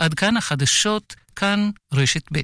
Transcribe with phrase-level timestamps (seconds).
[0.00, 2.40] עד כאן החדשות, כאן רשת ב'.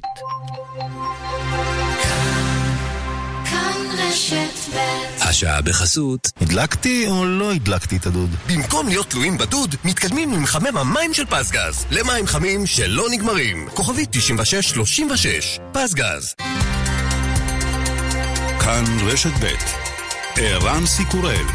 [5.21, 6.31] השעה בחסות.
[6.41, 8.29] הדלקתי או לא הדלקתי את הדוד?
[8.47, 11.85] במקום להיות תלויים בדוד, מתקדמים עם מחמם המים של פסגז.
[11.91, 13.69] למים חמים שלא נגמרים.
[13.73, 15.59] כוכבית 9636.
[15.71, 16.33] פסגז.
[18.59, 19.45] כאן רשת ב'
[20.35, 21.45] ערן סיקורל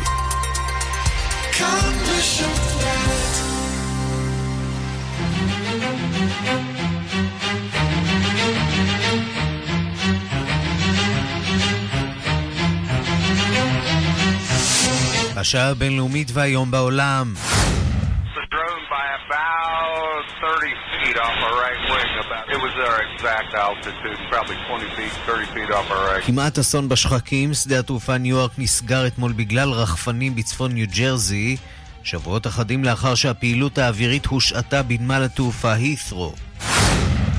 [1.53, 2.45] כאן רשת
[2.79, 2.82] ב'
[15.43, 17.35] השעה הבינלאומית והיום בעולם.
[26.27, 31.57] כמעט אסון בשחקים, שדה התעופה ניו יורק נסגר אתמול בגלל רחפנים בצפון ניו ג'רזי,
[32.05, 36.35] שבועות אחדים לאחר שהפעילות האווירית הושעתה בנמל התעופה הית'רו.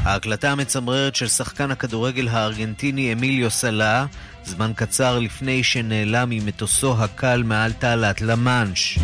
[0.04, 4.05] ההקלטה המצמררת של שחקן הכדורגל הארגנטיני אמיליו סלה,
[4.46, 8.99] זמן קצר לפני שנעלם ממטוסו הקל מעל תעלת למאנש.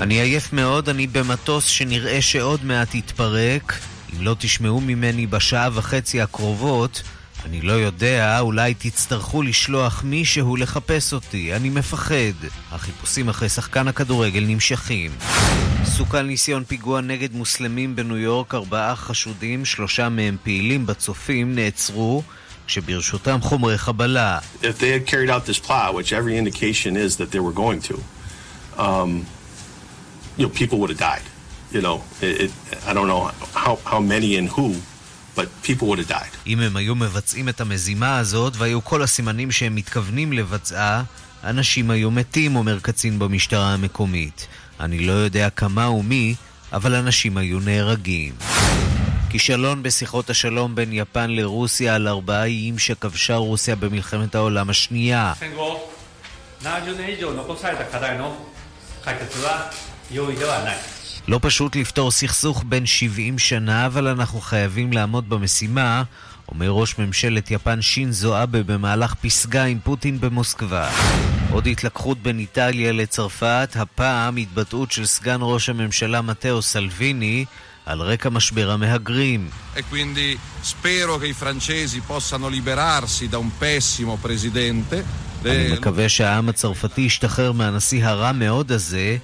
[0.00, 3.78] אני עייף מאוד, אני במטוס שנראה שעוד מעט יתפרק.
[4.12, 7.02] אם לא תשמעו ממני בשעה וחצי הקרובות,
[7.44, 12.48] אני לא יודע, אולי תצטרכו לשלוח מישהו לחפש אותי, אני מפחד.
[12.70, 15.10] החיפושים אחרי שחקן הכדורגל נמשכים.
[15.84, 22.22] סוכן ניסיון פיגוע נגד מוסלמים בניו יורק, ארבעה חשודים, שלושה מהם פעילים בצופים, נעצרו.
[22.66, 24.38] כשברשותם חומרי חבלה.
[24.62, 27.80] If they had carried out this plot, which every indication is that they were going
[27.90, 27.96] to,
[28.78, 29.26] um,
[30.38, 31.26] you know, people would have died.
[31.72, 32.50] You know, it, it,
[32.88, 33.22] I don't know
[33.64, 34.66] how, how many and who,
[35.36, 36.36] but people would have died.
[36.46, 41.02] אם הם היו מבצעים את המזימה הזאת, והיו כל הסימנים שהם מתכוונים לבצעה,
[41.44, 44.46] אנשים היו מתים, אומר קצין במשטרה המקומית.
[44.80, 46.34] אני לא יודע כמה ומי,
[46.72, 48.32] אבל אנשים היו נהרגים.
[49.30, 55.32] כישלון בשיחות השלום בין יפן לרוסיה על ארבעה איים שכבשה רוסיה במלחמת העולם השנייה.
[61.28, 66.02] לא פשוט לפתור סכסוך בין 70 שנה, אבל אנחנו חייבים לעמוד במשימה,
[66.48, 70.90] אומר ראש ממשלת יפן שינזו אבה במהלך פסגה עם פוטין במוסקבה.
[71.50, 77.44] עוד התלקחות בין איטליה לצרפת, הפעם התבטאות של סגן ראש הממשלה מתאו סלוויני
[77.86, 79.50] על רקע משבר המהגרים.
[79.76, 85.04] E quindi spero che i francesi possano liberarsi da un pessimo presidente.
[85.44, 89.16] אני מקווה שהעם הצרפתי ישתחרר מהנשיא הרע מאוד הזה.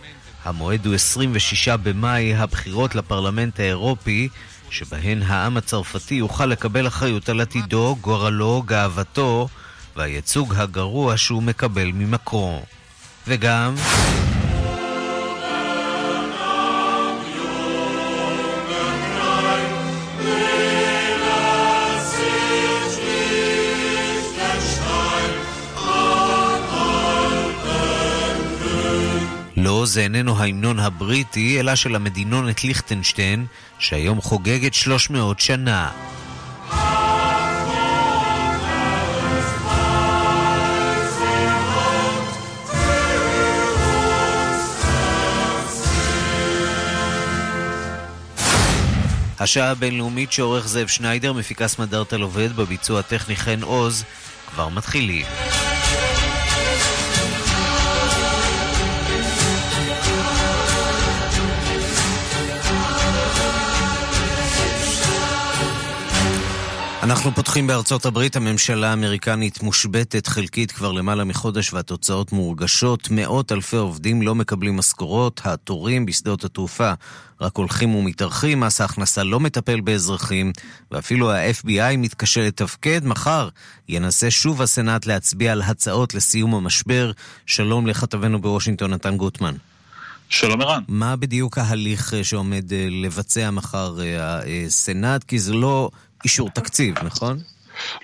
[0.45, 4.28] המועד הוא 26 במאי, הבחירות לפרלמנט האירופי,
[4.71, 9.49] שבהן העם הצרפתי יוכל לקבל אחריות על עתידו, גורלו, גאוותו
[9.97, 12.62] והייצוג הגרוע שהוא מקבל ממקרו.
[13.27, 13.75] וגם...
[29.91, 33.47] זה איננו ההמנון הבריטי, אלא של המדינונת ליכטנשטיין,
[33.78, 35.91] שהיום חוגגת 300 שנה.
[49.41, 54.05] השעה הבינלאומית שעורך זאב שניידר, מפיקס מדארטל עובד, בביצוע הטכני חן עוז,
[54.51, 55.27] כבר מתחילים.
[67.10, 73.09] אנחנו פותחים בארצות הברית, הממשלה האמריקנית מושבתת חלקית כבר למעלה מחודש והתוצאות מורגשות.
[73.10, 76.93] מאות אלפי עובדים לא מקבלים משכורות, התורים בשדות התעופה
[77.41, 80.53] רק הולכים ומתארחים, מס ההכנסה לא מטפל באזרחים,
[80.91, 83.00] ואפילו ה-FBI מתקשה לתפקד.
[83.04, 83.48] מחר
[83.88, 87.12] ינסה שוב הסנאט להצביע על הצעות לסיום המשבר.
[87.47, 89.54] שלום לכתבנו בוושינגטון, נתן גוטמן.
[90.28, 90.83] שלום ערן.
[90.89, 93.98] מה בדיוק ההליך שעומד לבצע מחר
[94.66, 95.24] הסנאט?
[95.24, 95.91] כי זה לא
[96.25, 97.39] אישור תקציב, נכון?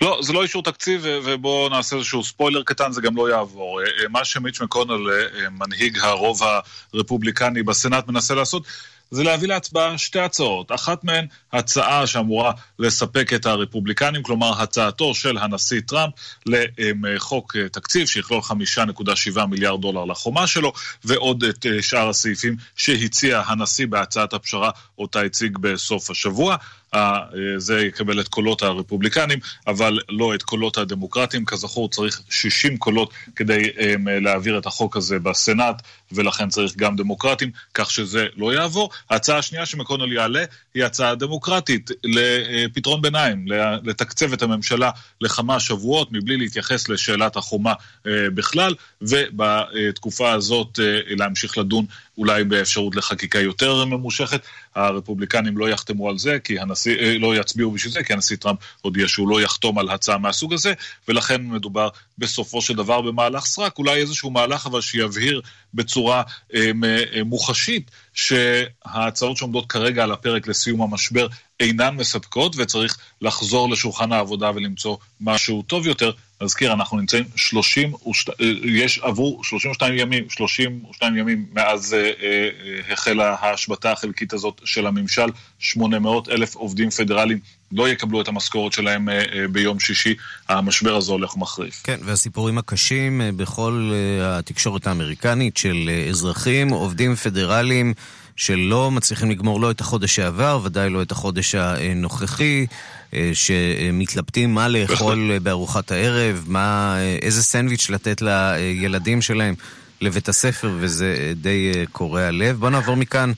[0.01, 3.81] לא, זה לא אישור תקציב, ובואו נעשה איזשהו ספוילר קטן, זה גם לא יעבור.
[4.09, 5.09] מה שמיץ' מקונל,
[5.51, 6.41] מנהיג הרוב
[6.93, 8.63] הרפובליקני בסנאט, מנסה לעשות,
[9.11, 10.71] זה להביא להצבעה שתי הצעות.
[10.71, 16.13] אחת מהן, הצעה שאמורה לספק את הרפובליקנים, כלומר הצעתו של הנשיא טראמפ
[16.45, 20.73] לחוק תקציב שיכלול 5.7 מיליארד דולר לחומה שלו,
[21.03, 26.55] ועוד את שאר הסעיפים שהציע הנשיא בהצעת הפשרה אותה הציג בסוף השבוע.
[27.57, 31.45] זה יקבל את קולות הרפובליקנים, אבל לא את קולות הדמוקרטים.
[31.45, 33.69] כזכור, צריך 60 קולות כדי
[34.21, 38.89] להעביר את החוק הזה בסנאט, ולכן צריך גם דמוקרטים, כך שזה לא יעבור.
[39.09, 43.45] ההצעה השנייה שמקונל יעלה היא הצעה דמוקרטית לפתרון ביניים,
[43.83, 44.91] לתקצב את הממשלה
[45.21, 47.73] לכמה שבועות מבלי להתייחס לשאלת החומה
[48.05, 51.85] בכלל, ובתקופה הזאת להמשיך לדון
[52.17, 54.41] אולי באפשרות לחקיקה יותר ממושכת.
[54.77, 59.07] הרפובליקנים לא יחתמו על זה, כי הנשיא, לא יצביעו בשביל זה, כי הנשיא טראמפ הודיע
[59.07, 60.73] שהוא לא יחתום על הצעה מהסוג הזה,
[61.07, 65.41] ולכן מדובר בסופו של דבר במהלך סרק, אולי איזשהו מהלך אבל שיבהיר
[65.73, 66.23] בצורה
[66.55, 66.71] אה,
[67.25, 71.27] מוחשית שההצעות שעומדות כרגע על הפרק לסיום המשבר
[71.59, 76.11] אינן מספקות וצריך לחזור לשולחן העבודה ולמצוא משהו טוב יותר.
[76.41, 77.93] נזכיר, אנחנו נמצאים 32,
[78.63, 85.27] יש עבור 32 ימים, 32 ימים מאז אה, אה, החלה ההשבתה החלקית הזאת של הממשל,
[85.59, 87.39] 800 אלף עובדים פדרליים
[87.71, 90.15] לא יקבלו את המשכורת שלהם אה, אה, ביום שישי,
[90.49, 91.81] המשבר הזה הולך ומחריף.
[91.83, 97.93] כן, והסיפורים הקשים אה, בכל אה, התקשורת האמריקנית של אה, אזרחים, עובדים פדרליים.
[98.37, 102.65] שלא מצליחים לגמור לא את החודש שעבר, ודאי לא את החודש הנוכחי,
[103.13, 109.55] אה, שמתלבטים מה לאכול בארוחת הערב, מה, אה, איזה סנדוויץ' לתת לילדים שלהם
[110.01, 112.59] לבית הספר, וזה די אה, קורע לב.
[112.59, 113.31] בואו נעבור מכאן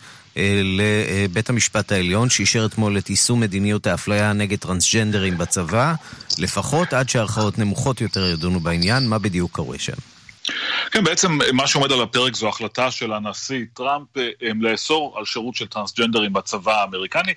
[0.63, 5.93] לבית המשפט העליון, שאישר אתמול את יישום מדיניות האפליה נגד טרנסג'נדרים בצבא,
[6.37, 10.18] לפחות עד שערכאות נמוכות יותר ידונו בעניין, מה בדיוק קורה שם.
[10.91, 14.07] כן, בעצם מה שעומד על הפרק זו החלטה של הנשיא טראמפ
[14.41, 17.33] לאסור על שירות של טרנסג'נדרים בצבא האמריקני.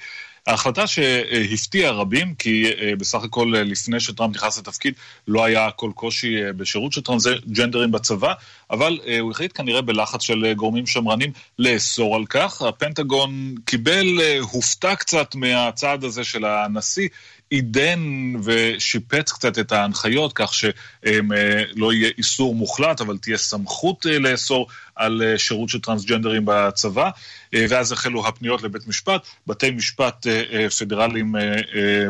[0.47, 4.94] ההחלטה שהפתיעה רבים, כי אה, בסך הכל אה, לפני שטראמפ נכנס לתפקיד
[5.29, 8.32] לא היה כל קושי אה, בשירות של טרנסג'נדרים בצבא,
[8.73, 12.63] אבל הוא החליט כנראה בלחץ של גורמים שמרנים לאסור על כך.
[12.63, 14.07] הפנטגון קיבל,
[14.41, 17.09] הופתע קצת מהצעד הזה של הנשיא,
[17.51, 18.01] עידן
[18.45, 24.67] ושיפץ קצת את ההנחיות כך שלא יהיה איסור מוחלט, אבל תהיה סמכות לאסור
[24.97, 27.11] על שירות של טרנסג'נדרים בצבא.
[27.55, 29.27] אה, ואז החלו הפניות לבית משפט.
[29.47, 31.35] בתי משפט אה, אה, פדרליים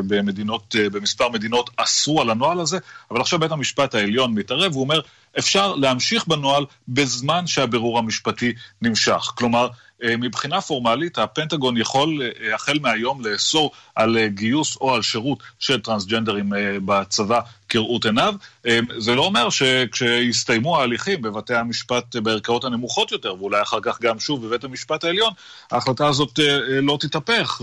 [0.06, 2.78] במדינות, במספר מדינות אסרו על הנוהל הזה,
[3.10, 5.00] אבל עכשיו בית המשפט העליון מתערב ואומר,
[5.38, 8.52] אפשר להמשיך בנוהל בזמן שהבירור המשפטי
[8.82, 9.32] נמשך.
[9.34, 9.68] כלומר,
[10.04, 12.22] מבחינה פורמלית, הפנטגון יכול
[12.54, 16.52] החל מהיום לאסור על גיוס או על שירות של טרנסג'נדרים
[16.84, 17.40] בצבא
[17.72, 18.34] כראות עיניו.
[18.98, 24.46] זה לא אומר שכשיסתיימו ההליכים בבתי המשפט בערכאות הנמוכות יותר, ואולי אחר כך גם שוב
[24.46, 25.32] בבית המשפט העליון,
[25.70, 27.60] ההחלטה הזאת אה, אה, לא תתהפך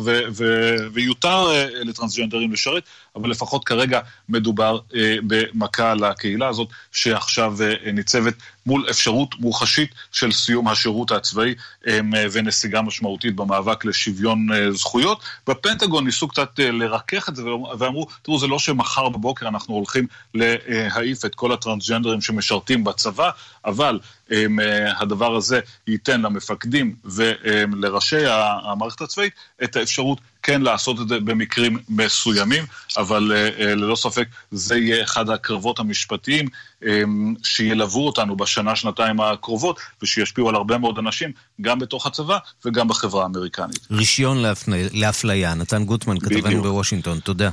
[0.93, 2.83] ויותר אה, לטרנסג'נדרים לשרת,
[3.15, 4.79] אבל לפחות כרגע מדובר
[5.27, 7.55] במכה לקהילה הזאת, שעכשיו
[7.93, 8.33] ניצבת
[8.65, 11.55] מול אפשרות מוחשית של סיום השירות הצבאי
[12.31, 15.23] ונסיגה משמעותית במאבק לשוויון זכויות.
[15.47, 17.43] בפנטגון ניסו קצת לרכך את זה
[17.79, 19.98] ואמרו, תראו, זה לא שמחר בבוקר אנחנו הולכים
[20.33, 23.29] להעיף את כל הטרנסג'נדרים שמשרתים בצבא,
[23.65, 23.99] אבל
[24.99, 28.25] הדבר הזה ייתן למפקדים ולראשי
[28.65, 32.63] המערכת הצבאית את האפשרות כן לעשות את זה במקרים מסוימים,
[32.97, 36.47] אבל ללא ספק זה יהיה אחד הקרבות המשפטיים
[37.43, 41.31] שילוו אותנו בשנה-שנתיים הקרובות ושישפיעו על הרבה מאוד אנשים,
[41.61, 43.87] גם בתוך הצבא וגם בחברה האמריקנית.
[43.91, 44.37] רישיון
[44.93, 47.49] לאפליה, נתן גוטמן, כתבנו בוושינגטון, תודה.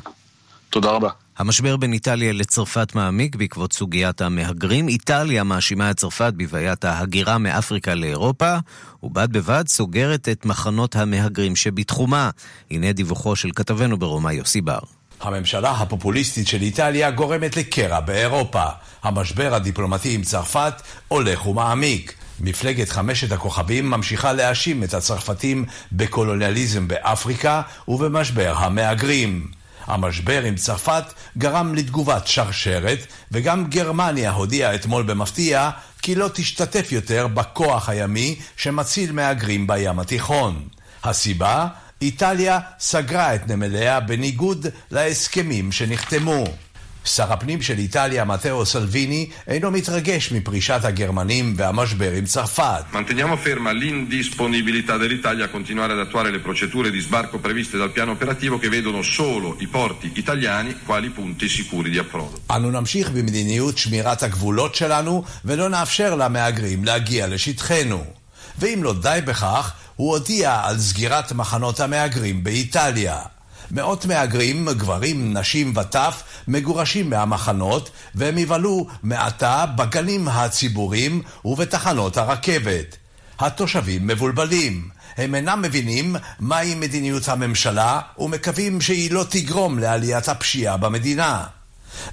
[0.70, 1.10] תודה רבה.
[1.38, 4.88] המשבר בין איטליה לצרפת מעמיק בעקבות סוגיית המהגרים.
[4.88, 8.56] איטליה מאשימה את צרפת בבעיית ההגירה מאפריקה לאירופה,
[9.02, 12.30] ובד בבד סוגרת את מחנות המהגרים שבתחומה.
[12.70, 14.78] הנה דיווחו של כתבנו ברומא יוסי בר.
[15.20, 18.64] הממשלה הפופוליסטית של איטליה גורמת לקרע באירופה.
[19.02, 22.14] המשבר הדיפלומטי עם צרפת הולך ומעמיק.
[22.40, 29.55] מפלגת חמשת הכוכבים ממשיכה להאשים את הצרפתים בקולוניאליזם באפריקה ובמשבר המהגרים.
[29.86, 31.04] המשבר עם צרפת
[31.38, 32.98] גרם לתגובת שרשרת,
[33.32, 35.70] וגם גרמניה הודיעה אתמול במפתיע
[36.02, 40.68] כי לא תשתתף יותר בכוח הימי שמציל מהגרים בים התיכון.
[41.04, 41.66] הסיבה?
[42.02, 46.44] איטליה סגרה את נמליה בניגוד להסכמים שנחתמו.
[47.06, 52.84] שר הפנים של איטליה, מתאו סלוויני, אינו מתרגש מפרישת הגרמנים והמשבר עם צרפת.
[52.92, 58.12] Manteniamo ferma l'indisponibilità dell'Italia a continuare ad attuare le procedure di sbarco previste dal piano
[58.12, 62.40] operativo che vedono solo i porti italiani quali punti sicuri di approdo.
[62.50, 68.04] אנו נמשיך במדיניות שמירת הגבולות שלנו ולא נאפשר למהגרים להגיע לשטחנו.
[68.58, 73.35] ואם לא די בכך, הוא הודיע על סגירת מחנות המהגרים באיטליה.
[73.70, 82.96] מאות מהגרים, גברים, נשים וטף, מגורשים מהמחנות, והם יבלו מעתה בגנים הציבוריים ובתחנות הרכבת.
[83.38, 84.88] התושבים מבולבלים.
[85.16, 91.44] הם אינם מבינים מהי מדיניות הממשלה ומקווים שהיא לא תגרום לעליית הפשיעה במדינה.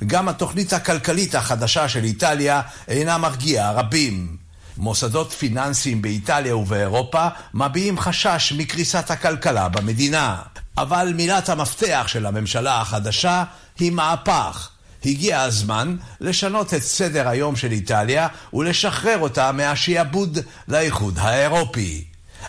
[0.08, 4.38] גם התוכנית הכלכלית החדשה של איטליה אינה מרגיעה רבים.
[4.78, 10.38] מוסדות פיננסיים באיטליה ובאירופה מביעים חשש מקריסת הכלכלה במדינה.
[10.78, 13.44] אבל מילת המפתח של הממשלה החדשה
[13.80, 14.70] היא מהפך.
[15.06, 20.38] הגיע הזמן לשנות את סדר היום של איטליה ולשחרר אותה מהשיעבוד
[20.68, 22.04] לאיחוד האירופי.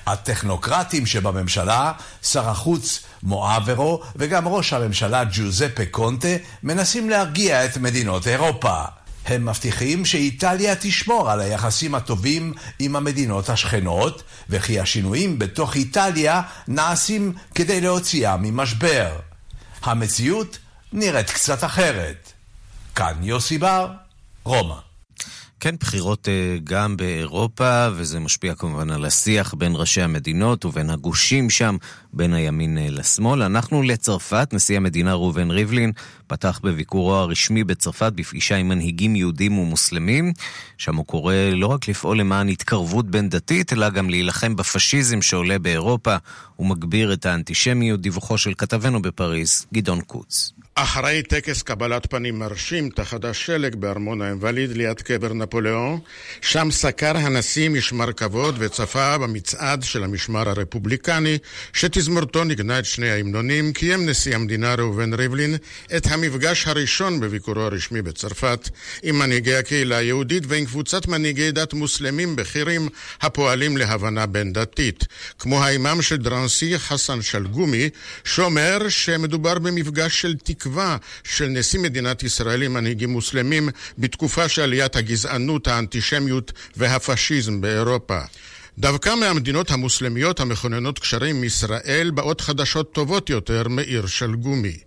[0.06, 6.28] הטכנוקרטים שבממשלה, שר החוץ מואברו וגם ראש הממשלה ג'וזפה קונטה
[6.62, 8.84] מנסים להרגיע את מדינות אירופה.
[9.26, 17.32] הם מבטיחים שאיטליה תשמור על היחסים הטובים עם המדינות השכנות, וכי השינויים בתוך איטליה נעשים
[17.54, 19.16] כדי להוציאה ממשבר.
[19.82, 20.58] המציאות
[20.92, 22.32] נראית קצת אחרת.
[22.94, 23.88] כאן יוסי בר,
[24.44, 24.83] רומא.
[25.64, 31.50] כן, בחירות אה, גם באירופה, וזה משפיע כמובן על השיח בין ראשי המדינות ובין הגושים
[31.50, 31.76] שם,
[32.12, 33.42] בין הימין אה, לשמאל.
[33.42, 35.92] אנחנו לצרפת, נשיא המדינה ראובן ריבלין
[36.26, 40.32] פתח בביקורו הרשמי בצרפת בפגישה עם מנהיגים יהודים ומוסלמים,
[40.78, 45.58] שם הוא קורא לא רק לפעול למען התקרבות בין דתית, אלא גם להילחם בפשיזם שעולה
[45.58, 46.16] באירופה
[46.58, 50.53] ומגביר את האנטישמיות, דיווחו של כתבנו בפריז, גדעון קוץ.
[50.76, 56.00] אחרי טקס קבלת פנים מרשים תחת השלג בארמון האינווליד ליד קבר נפוליאון,
[56.40, 61.38] שם סקר הנשיא משמר כבוד וצפה במצעד של המשמר הרפובליקני,
[61.72, 65.56] שתזמורתו ניגנה את שני ההמנונים, קיים נשיא המדינה ראובן ריבלין
[65.96, 68.68] את המפגש הראשון בביקורו הרשמי בצרפת
[69.02, 72.88] עם מנהיגי הקהילה היהודית ועם קבוצת מנהיגי דת מוסלמים בכירים
[73.20, 75.04] הפועלים להבנה בין דתית,
[75.38, 77.88] כמו האימאם של דרנסי חסן שלגומי,
[78.24, 83.68] שאומר שמדובר במפגש של תקווה התקווה של נשיא מדינת ישראל עם מנהיגים מוסלמים
[83.98, 88.20] בתקופה של עליית הגזענות, האנטישמיות והפשיזם באירופה.
[88.78, 94.78] דווקא מהמדינות המוסלמיות המכוננות קשרים עם ישראל באות חדשות טובות יותר מעיר של גומי.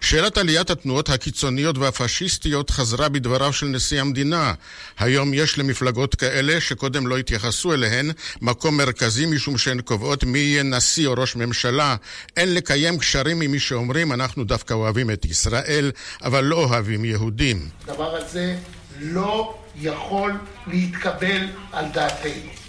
[0.00, 4.54] שאלת עליית התנועות הקיצוניות והפשיסטיות חזרה בדבריו של נשיא המדינה.
[4.98, 8.10] היום יש למפלגות כאלה שקודם לא התייחסו אליהן
[8.42, 11.96] מקום מרכזי משום שהן קובעות מי יהיה נשיא או ראש ממשלה.
[12.36, 15.90] אין לקיים קשרים עם מי שאומרים אנחנו דווקא אוהבים את ישראל,
[16.22, 17.68] אבל לא אוהבים יהודים.
[17.84, 18.56] הדבר הזה
[19.00, 20.32] לא יכול
[20.66, 22.63] להתקבל על דעתנו.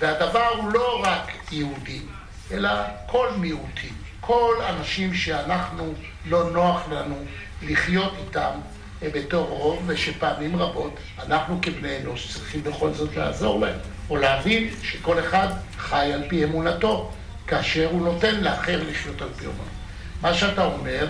[0.00, 2.06] והדבר הוא לא רק יהודים,
[2.50, 2.70] אלא
[3.06, 5.94] כל מיעוטים, כל אנשים שאנחנו
[6.26, 7.16] לא נוח לנו
[7.62, 8.50] לחיות איתם
[9.02, 13.78] בתור רוב, ושפעמים רבות אנחנו כבני אנוש צריכים בכל זאת לעזור להם,
[14.10, 17.12] או להבין שכל אחד חי על פי אמונתו,
[17.46, 19.64] כאשר הוא נותן לאחר לחיות על פי אמונתו.
[20.22, 21.06] מה שאתה אומר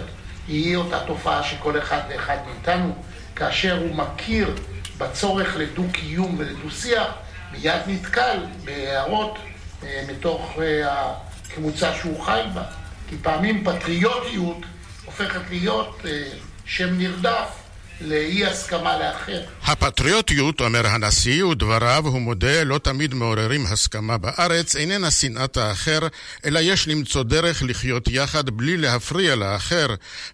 [0.49, 2.94] היא אותה תופעה שכל אחד ואחד מאיתנו,
[3.37, 4.54] כאשר הוא מכיר
[4.99, 7.09] בצורך לדו-קיום ולדו-שיח,
[7.52, 9.38] מיד נתקל בהערות
[9.83, 11.12] אה, מתוך אה,
[11.47, 12.64] הקבוצה שהוא חי בה.
[13.09, 14.59] כי פעמים פטריוטיות
[15.04, 16.23] הופכת להיות אה,
[16.64, 17.60] שם נרדף
[18.00, 19.40] לאי הסכמה לאחר.
[19.64, 25.99] הפטריוטיות, אומר הנשיא, ודבריו, הוא מודה, לא תמיד מעוררים הסכמה בארץ, איננה שנאת האחר,
[26.45, 29.87] אלא יש למצוא דרך לחיות יחד בלי להפריע לאחר,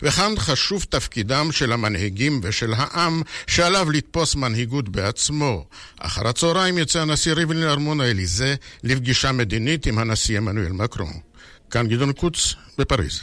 [0.03, 5.65] וכאן חשוב תפקידם של המנהיגים ושל העם, שעליו לתפוס מנהיגות בעצמו.
[5.99, 11.13] אחר הצהריים יצא הנשיא ריבלין לארמון האליזה לפגישה מדינית עם הנשיא עמנואל מקרון.
[11.71, 13.21] כאן גדעון קוץ, בפריז.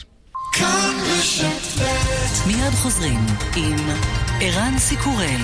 [2.47, 3.19] מיד חוזרים
[3.55, 3.75] עם
[4.41, 5.41] ערן סיקורל.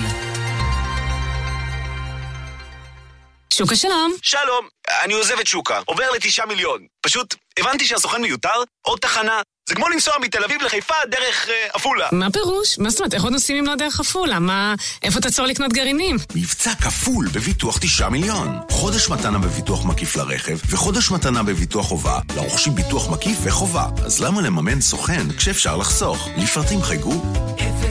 [3.52, 4.12] שוקה שלום.
[4.22, 4.68] שלום,
[5.04, 6.86] אני עוזב את שוקה, עובר לתשעה מיליון.
[7.00, 9.40] פשוט הבנתי שהסוכן מיותר, עוד תחנה.
[9.70, 12.08] זה כמו לנסוע מתל אביב לחיפה דרך אה, עפולה.
[12.12, 12.78] מה פירוש?
[12.78, 13.14] מה זאת אומרת?
[13.14, 14.38] איך עוד נוסעים אם לא דרך עפולה?
[14.38, 14.74] מה...
[15.02, 16.16] איפה תעצור לקנות גרעינים?
[16.34, 18.58] מבצע כפול בביטוח תשעה מיליון.
[18.70, 23.86] חודש מתנה בביטוח מקיף לרכב, וחודש מתנה בביטוח חובה, לרוכשים ביטוח מקיף וחובה.
[24.04, 26.28] אז למה לממן סוכן כשאפשר לחסוך?
[26.36, 27.22] לפרטים חייגו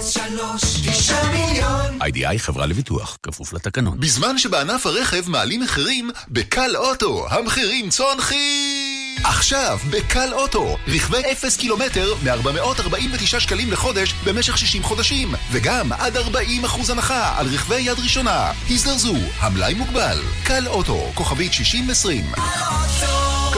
[0.01, 2.01] 03 9 מיליון.
[2.01, 4.00] איי-די-איי חברה לביטוח, כפוף לתקנון.
[4.00, 8.78] בזמן שבענף הרכב מעלים מחירים, בקל אוטו המחירים צונחים!
[9.23, 16.65] עכשיו, בקל אוטו, רכבי 0 קילומטר מ-449 שקלים לחודש במשך 60 חודשים, וגם עד 40
[16.65, 18.51] אחוז הנחה על רכבי יד ראשונה.
[18.69, 20.19] הזדרזו, המלאי מוגבל.
[20.43, 22.25] קל אוטו, כוכבית 6020.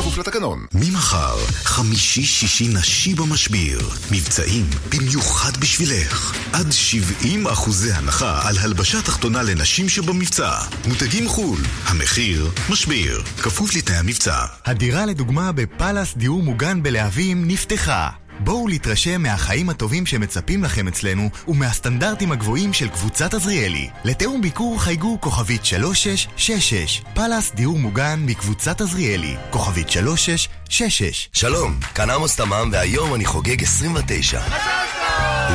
[0.01, 0.65] כפוף לתקנון.
[0.73, 3.89] ממחר, חמישי-שישי נשי במשביר.
[4.11, 6.33] מבצעים במיוחד בשבילך.
[6.53, 10.51] עד 70 אחוזי הנחה על הלבשה תחתונה לנשים שבמבצע.
[10.87, 13.21] מותגים חו"ל, המחיר, משביר.
[13.41, 14.45] כפוף לתנאי המבצע.
[14.65, 18.09] הדירה לדוגמה בפאלאס דיור מוגן בלהבים נפתחה.
[18.43, 23.89] בואו להתרשם מהחיים הטובים שמצפים לכם אצלנו ומהסטנדרטים הגבוהים של קבוצת עזריאלי.
[24.03, 32.35] לתיאום ביקור חייגו כוכבית 3666 פלאס דיור מוגן מקבוצת עזריאלי כוכבית 3666 שלום, כאן עמוס
[32.35, 34.41] תמם והיום אני חוגג 29.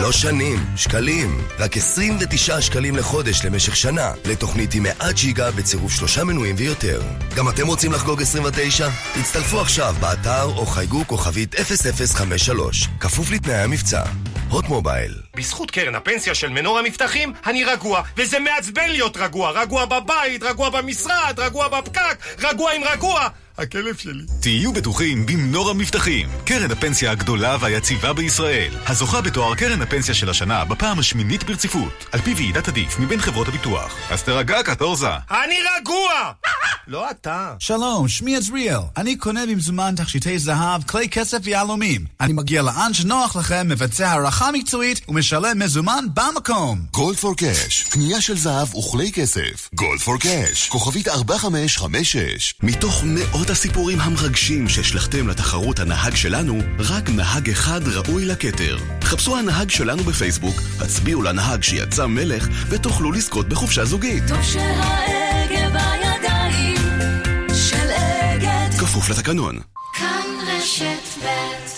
[0.03, 1.41] לא שנים, שקלים.
[1.59, 7.03] רק 29 שקלים לחודש למשך שנה, לתוכנית עם 100 ג'יגה בצירוף שלושה מנויים ויותר.
[7.37, 8.89] גם אתם רוצים לחגוג 29?
[9.21, 14.03] הצטרפו עכשיו באתר או חייגו כוכבית 0053, כפוף לתנאי המבצע.
[14.49, 15.26] הוט מובייל.
[15.37, 19.51] בזכות קרן הפנסיה של מנור המבטחים, אני רגוע, וזה מעצבן להיות רגוע.
[19.51, 23.29] רגוע בבית, רגוע במשרד, רגוע בפקק, רגוע עם רגוע.
[23.59, 24.25] הכלב שלי.
[24.41, 30.65] תהיו בטוחים במנור המבטחים, קרן הפנסיה הגדולה והיציבה בישראל, הזוכה בתואר קרן הפנסיה של השנה
[30.65, 33.97] בפעם השמינית ברציפות, על פי ועידת עדיף מבין חברות הביטוח.
[34.11, 35.11] אז תרגע קטורזה.
[35.31, 36.33] אני רגוע!
[36.89, 37.55] לא אתה.
[37.59, 38.79] שלום, שמי עזריאל.
[38.97, 42.05] אני קונה במזומן תכשיטי זהב, כלי כסף ויהלומים.
[42.21, 46.79] אני מגיע לאן שנוח לכם, מבצע הערכה מקצועית ומשלם מזומן במקום.
[46.93, 49.69] גולד פור קאש, קנייה של זהב וכלי כסף.
[49.75, 52.55] גולד פור קאש, כוכבית 4556.
[52.63, 58.79] מתוך מאות הסיפורים המרגשים שהשלכתם לתחרות הנהג שלנו, רק נהג אחד ראוי לכתר.
[59.03, 64.23] חפשו הנהג שלנו בפייסבוק, הצביעו לנהג שיצא מלך, ותוכלו לזכות בחופשה זוגית.
[64.29, 66.77] טוב שההגה בידיים
[67.55, 68.79] של אגד.
[68.81, 69.59] כפוף לתקנון.
[69.95, 71.76] כאן רשת ב'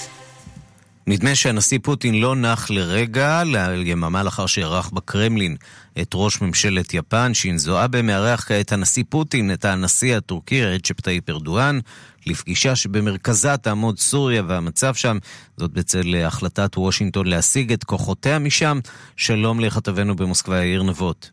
[1.11, 5.57] נדמה שהנשיא פוטין לא נח לרגע, ליממה לאחר שאירח בקרמלין
[6.01, 11.31] את ראש ממשלת יפן, שינזו אבה, מארח כעת הנשיא פוטין את הנשיא הטורקי רג'פ טאיפ
[11.31, 11.79] ארדואן,
[12.27, 15.19] לפגישה שבמרכזה תעמוד סוריה והמצב שם,
[15.57, 18.79] זאת בצל החלטת וושינגטון להסיג את כוחותיה משם.
[19.17, 21.31] שלום לכתבנו במוסקבה, יאיר נבות.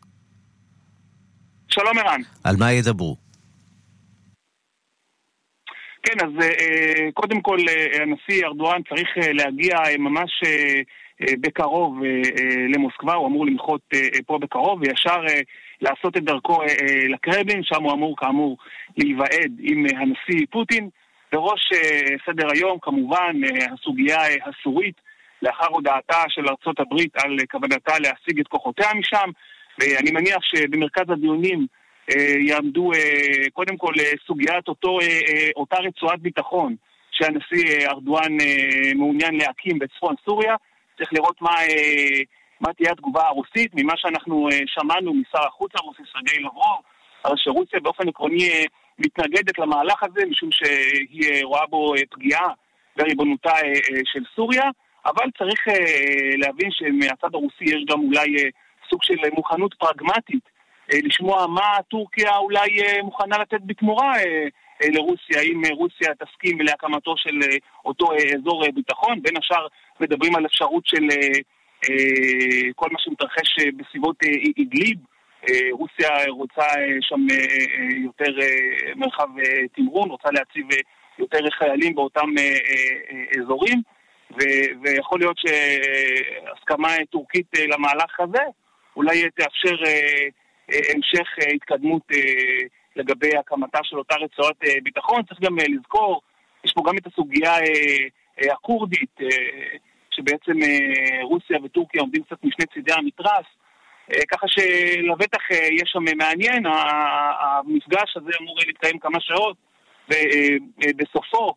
[1.68, 2.20] שלום ערן.
[2.44, 3.25] על מה ידברו?
[6.06, 10.30] כן, אז אה, קודם כל אה, הנשיא ארדואן צריך אה, להגיע ממש
[11.40, 11.98] בקרוב
[12.74, 13.80] למוסקבה, הוא אמור למחות
[14.26, 15.20] פה בקרוב, וישר
[15.80, 16.58] לעשות את דרכו
[17.08, 18.56] לקרמלין, שם הוא אמור כאמור
[18.96, 20.88] להיוועד עם הנשיא פוטין.
[21.32, 21.70] בראש
[22.26, 23.36] סדר היום כמובן
[23.72, 25.00] הסוגיה הסורית,
[25.42, 29.30] לאחר הודעתה של ארצות הברית על כוונתה להשיג את כוחותיה משם,
[29.80, 31.66] ואני מניח שבמרכז הדיונים
[32.48, 32.90] יעמדו
[33.52, 33.92] קודם כל
[34.26, 34.98] סוגיית אותו,
[35.56, 36.76] אותה רצועת ביטחון
[37.10, 38.32] שהנשיא ארדואן
[38.94, 40.54] מעוניין להקים בצפון סוריה.
[40.98, 41.54] צריך לראות מה,
[42.60, 43.70] מה תהיה התגובה הרוסית.
[43.74, 46.82] ממה שאנחנו שמענו משר החוץ הרוסי סרגי לברוב,
[47.24, 48.50] הרי שרוסיה באופן עקרוני
[48.98, 52.48] מתנגדת למהלך הזה משום שהיא רואה בו פגיעה
[52.96, 53.52] בריבונותה
[54.04, 54.64] של סוריה,
[55.06, 55.60] אבל צריך
[56.38, 58.26] להבין שמהצד הרוסי יש גם אולי
[58.90, 60.55] סוג של מוכנות פרגמטית
[60.92, 62.68] לשמוע מה טורקיה אולי
[63.02, 64.12] מוכנה לתת בתמורה
[64.92, 67.40] לרוסיה, אם רוסיה תסכים להקמתו של
[67.84, 69.22] אותו אזור ביטחון.
[69.22, 69.66] בין השאר
[70.00, 71.04] מדברים על אפשרות של
[72.74, 74.16] כל מה שמתרחש בסביבות
[74.56, 74.98] אידליב.
[75.72, 76.64] רוסיה רוצה
[77.00, 77.26] שם
[78.04, 78.32] יותר
[78.96, 79.28] מרחב
[79.74, 80.66] תמרון, רוצה להציב
[81.18, 82.28] יותר חיילים באותם
[83.40, 83.82] אזורים,
[84.82, 88.42] ויכול להיות שהסכמה טורקית למהלך הזה
[88.96, 89.76] אולי תאפשר
[90.68, 92.02] המשך התקדמות
[92.96, 95.22] לגבי הקמתה של אותה רצועת ביטחון.
[95.22, 96.22] צריך גם לזכור,
[96.64, 97.54] יש פה גם את הסוגיה
[98.52, 99.16] הכורדית,
[100.10, 100.52] שבעצם
[101.22, 103.46] רוסיה וטורקיה עומדים קצת משני צידי המתרס,
[104.30, 106.66] ככה שלבטח יש שם מעניין,
[107.40, 109.56] המפגש הזה אמור להתקיים כמה שעות,
[110.78, 111.54] ובסופו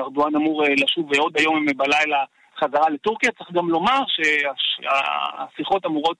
[0.00, 2.24] ארדואן אמור לשוב עוד היום בלילה
[2.60, 3.30] חזרה לטורקיה.
[3.38, 6.16] צריך גם לומר שהשיחות אמורות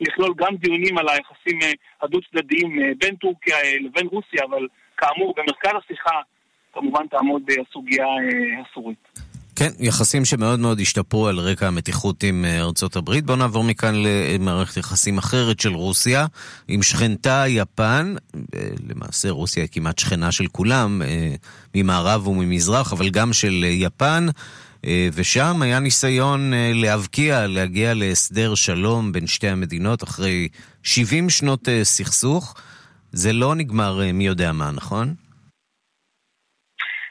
[0.00, 1.58] לכלול גם דיונים על היחסים
[2.02, 6.16] הדו-צדדיים בין טורקיה לבין רוסיה, אבל כאמור במרכז השיחה
[6.72, 8.04] כמובן תעמוד הסוגיה
[8.70, 9.08] הסורית.
[9.58, 13.24] כן, יחסים שמאוד מאוד השתפרו על רקע המתיחות עם ארצות הברית.
[13.24, 16.26] בואו נעבור מכאן למערכת יחסים אחרת של רוסיה,
[16.68, 18.14] עם שכנתה יפן,
[18.88, 21.02] למעשה רוסיה היא כמעט שכנה של כולם,
[21.74, 24.26] ממערב וממזרח, אבל גם של יפן.
[25.12, 30.48] ושם היה ניסיון להבקיע, להגיע להסדר שלום בין שתי המדינות אחרי
[30.82, 32.54] 70 שנות סכסוך.
[33.12, 35.14] זה לא נגמר מי יודע מה, נכון?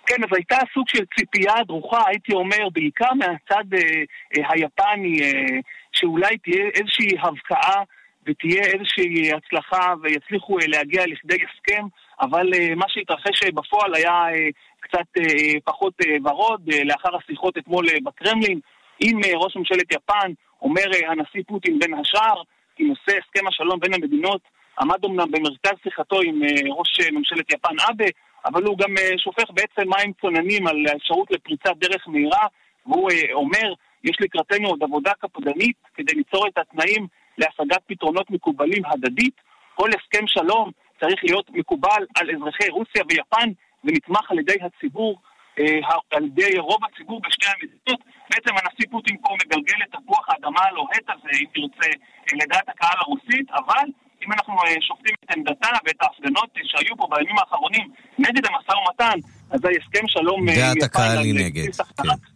[0.08, 5.60] כן, אז הייתה סוג של ציפייה דרוכה, הייתי אומר, בעיקר מהצד אה, היפני, אה,
[5.92, 7.84] שאולי תהיה איזושהי הבקעה
[8.26, 11.86] ותהיה איזושהי הצלחה ויצליחו אה, להגיע לכדי הסכם,
[12.22, 14.50] אבל אה, מה שהתרחש בפועל היה אה,
[14.88, 18.60] קצת אה, פחות אה, ורוד, אה, לאחר השיחות אתמול בקרמלין,
[19.00, 22.42] עם ראש ממשלת יפן, אומר הנשיא פוטין בין השאר,
[22.76, 24.42] כי נושא הסכם השלום בין המדינות
[24.80, 28.06] עמד אמנם במרכז שיחתו עם ראש ממשלת יפן אבה,
[28.46, 32.48] אבל הוא גם שופך בעצם מים צוננים על האפשרות לפריצת דרך מהירה
[32.86, 39.36] והוא אומר, יש לקראתנו עוד עבודה קפדנית כדי ליצור את התנאים להשגת פתרונות מקובלים הדדית.
[39.76, 43.50] כל הסכם שלום צריך להיות מקובל על אזרחי רוסיה ויפן
[43.86, 45.22] ונתמך על ידי הציבור,
[45.60, 45.80] אה,
[46.12, 48.00] על ידי רוב הציבור בשתי המדינות.
[48.30, 52.98] בעצם הנשיא פוטין פה מגלגל את תפוח האדמה הלוהט הזה, אם תרצה, אה, לדעת הקהל
[53.02, 53.86] הרוסית, אבל
[54.26, 59.18] אם אנחנו אה, שופטים את עמדתה ואת ההפגנות שהיו פה בימים האחרונים נגד המשא ומתן,
[59.52, 60.46] אז ההסכם שלום...
[60.46, 61.70] דעת הקהל היא נגד.
[61.80, 62.36] החלת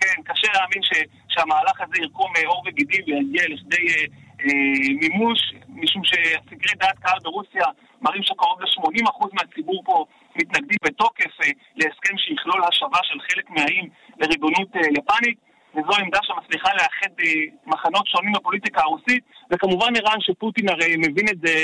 [0.00, 0.90] כן, קשה להאמין ש,
[1.28, 4.04] שהמהלך הזה ירקום עור וגידים ויגיע לכדי אה,
[4.40, 7.66] אה, מימוש, משום שסקרי דעת קהל ברוסיה
[8.02, 10.04] מראים שקרוב ל-80% מהציבור פה
[10.36, 15.38] מתנגדים בתוקף אה, להסכם שיכלול השבה של חלק מהאיים לריבונות אה, יפנית,
[15.74, 17.26] וזו עמדה שמצליחה לאחד אה,
[17.66, 21.54] מחנות שונים בפוליטיקה הרוסית, וכמובן ערן שפוטין הרי מבין את זה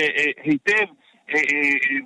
[0.42, 0.86] היטב.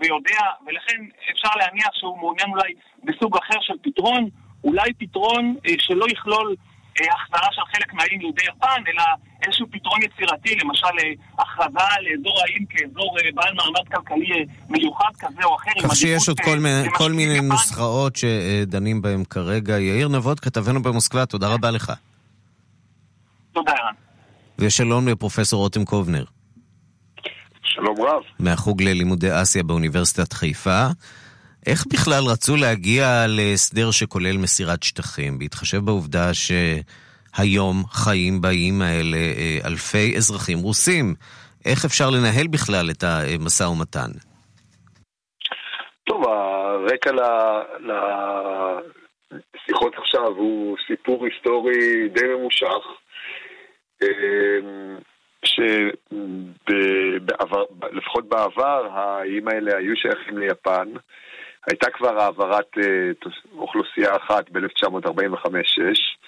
[0.01, 0.97] ויודע, ולכן
[1.33, 2.73] אפשר להניח שהוא מעוניין אולי
[3.05, 4.29] בסוג אחר של פתרון,
[4.65, 6.57] אולי פתרון שלא יכלול
[7.01, 9.03] החזרה של חלק מהאיים לידי יפן, אלא
[9.85, 15.45] פתרון יצירתי, למשל אה, הכרזה לאזור האיים כאזור אה, בעל מעמד כלכלי אה, מיוחד כזה
[15.45, 15.89] או אחר.
[15.89, 16.59] כך שיש עוד כל
[16.95, 17.41] כל מיני.
[17.41, 19.81] נוסחאות שדנים בהן כרגע.
[19.81, 21.93] יאיר נבות, כתבנו במוסקבה, תודה רבה לך.
[23.53, 23.95] תודה, ערן.
[24.59, 26.25] ושלום לפרופסור רותם קובנר,
[27.63, 28.23] שלום רב.
[28.39, 30.87] מהחוג ללימודי אסיה באוניברסיטת חיפה.
[31.67, 36.35] איך בכלל רצו להגיע להסדר שכולל מסירת שטחים, בהתחשב בעובדה
[37.37, 41.15] שהיום חיים באיים האלה אה, אלפי אזרחים רוסים?
[41.67, 44.11] איך אפשר לנהל בכלל את המשא ומתן?
[46.05, 47.11] טוב, הרקע
[49.31, 52.85] לשיחות עכשיו הוא סיפור היסטורי די ממושך,
[54.03, 54.97] אמ,
[57.85, 60.89] שלפחות בעבר האיים האלה היו שייכים ליפן.
[61.67, 63.11] הייתה כבר העברת אה,
[63.57, 66.24] אוכלוסייה אחת ב-1945-6.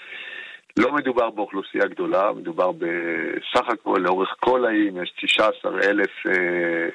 [0.78, 6.88] לא מדובר באוכלוסייה גדולה, מדובר בסך הכל לאורך כל האיים יש 19 אלף אה,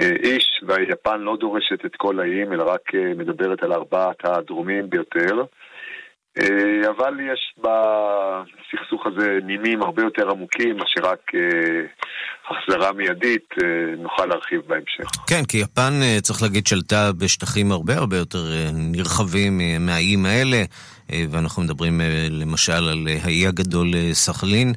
[0.00, 4.90] אה, איש, ויפן לא דורשת את כל האיים, אלא רק אה, מדברת על ארבעת הדרומיים
[4.90, 5.44] ביותר.
[6.38, 11.84] אה, אבל יש בסכסוך הזה נימים הרבה יותר עמוקים מאשר רק אה,
[12.50, 15.04] החזרה מיידית, אה, נוכל להרחיב בהמשך.
[15.26, 20.62] כן, כי יפן, אה, צריך להגיד, שלטה בשטחים הרבה הרבה יותר נרחבים מהאיים האלה,
[21.30, 24.72] ואנחנו מדברים אה, למשל על אה, האי הגדול אה, סכלין.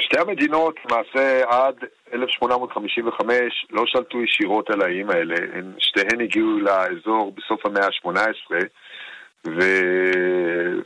[0.00, 1.74] שתי המדינות, למעשה עד
[2.14, 5.34] 1855, לא שלטו ישירות על האיים האלה.
[5.52, 8.54] הן, שתיהן הגיעו לאזור בסוף המאה ה-18,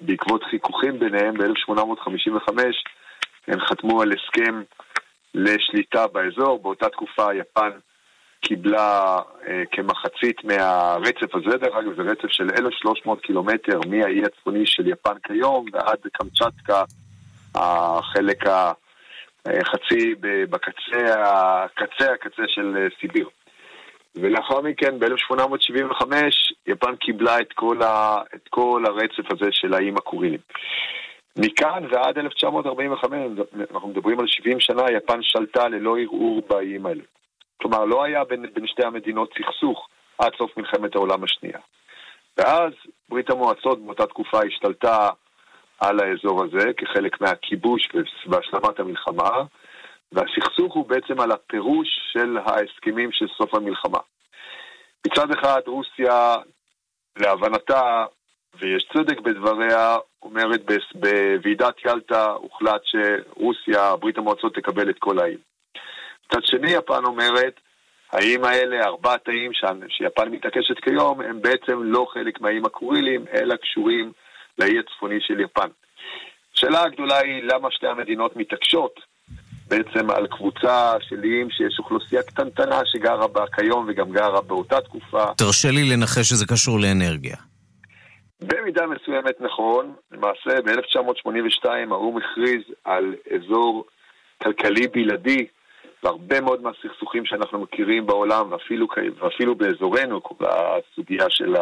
[0.00, 2.52] ובעקבות חיכוכים ביניהם ב-1855,
[3.48, 4.62] הם חתמו על הסכם
[5.34, 6.58] לשליטה באזור.
[6.62, 7.70] באותה תקופה יפן
[8.48, 14.88] קיבלה אה, כמחצית מהרצף הזה, דרך אגב זה רצף של 1,300 קילומטר מהאי הצפוני של
[14.88, 16.82] יפן כיום ועד קמצ'טקה,
[17.54, 18.72] החלק ה...
[19.46, 19.60] אה,
[20.50, 23.28] בקצה, הקצה הקצה של אה, סיביר.
[24.14, 26.04] ולאחר מכן, ב-1875,
[26.66, 30.40] יפן קיבלה את כל, ה, את כל הרצף הזה של האיים הקורילים.
[31.38, 33.18] מכאן ועד 1945,
[33.74, 37.02] אנחנו מדברים על 70 שנה, יפן שלטה ללא ערעור באיים האלה.
[37.56, 39.88] כלומר, לא היה בין, בין שתי המדינות סכסוך
[40.18, 41.58] עד סוף מלחמת העולם השנייה.
[42.36, 42.72] ואז
[43.08, 45.08] ברית המועצות באותה תקופה השתלטה
[45.80, 47.88] על האזור הזה כחלק מהכיבוש
[48.26, 49.30] והשלמת המלחמה,
[50.12, 53.98] והסכסוך הוא בעצם על הפירוש של ההסכמים של סוף המלחמה.
[55.06, 56.34] מצד אחד רוסיה,
[57.18, 58.04] להבנתה,
[58.58, 60.60] ויש צדק בדבריה, אומרת
[60.94, 65.38] בוועידת ילטה הוחלט שרוסיה, ברית המועצות תקבל את כל האיים.
[66.26, 67.60] מצד שני יפן אומרת,
[68.12, 69.50] האיים האלה, ארבעת האיים
[69.88, 74.12] שיפן מתעקשת כיום, הם בעצם לא חלק מהאיים הקורילים, אלא קשורים
[74.58, 75.68] לאי הצפוני של יפן.
[76.54, 79.00] השאלה הגדולה היא למה שתי המדינות מתעקשות
[79.68, 85.24] בעצם על קבוצה של איים שיש אוכלוסייה קטנטנה שגרה בה כיום וגם גרה באותה תקופה.
[85.36, 87.36] תרשה לי לנחש שזה קשור לאנרגיה.
[88.40, 93.84] במידה מסוימת נכון, למעשה ב-1982 האו"ם הכריז על אזור
[94.42, 95.46] כלכלי בלעדי
[96.02, 98.86] והרבה מאוד מהסכסוכים שאנחנו מכירים בעולם ואפילו,
[99.18, 101.56] ואפילו באזורנו, הסוגיה של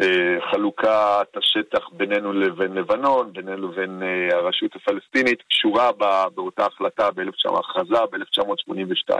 [0.00, 5.90] אה, חלוקת השטח בינינו לבין לבנון, בינינו לבין אה, הרשות הפלסטינית, קשורה
[6.34, 9.14] באותה החלטה, בהכרזה ב-1982,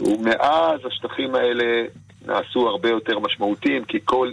[0.00, 1.84] ומאז השטחים האלה
[2.26, 4.32] נעשו הרבה יותר משמעותיים, כי כל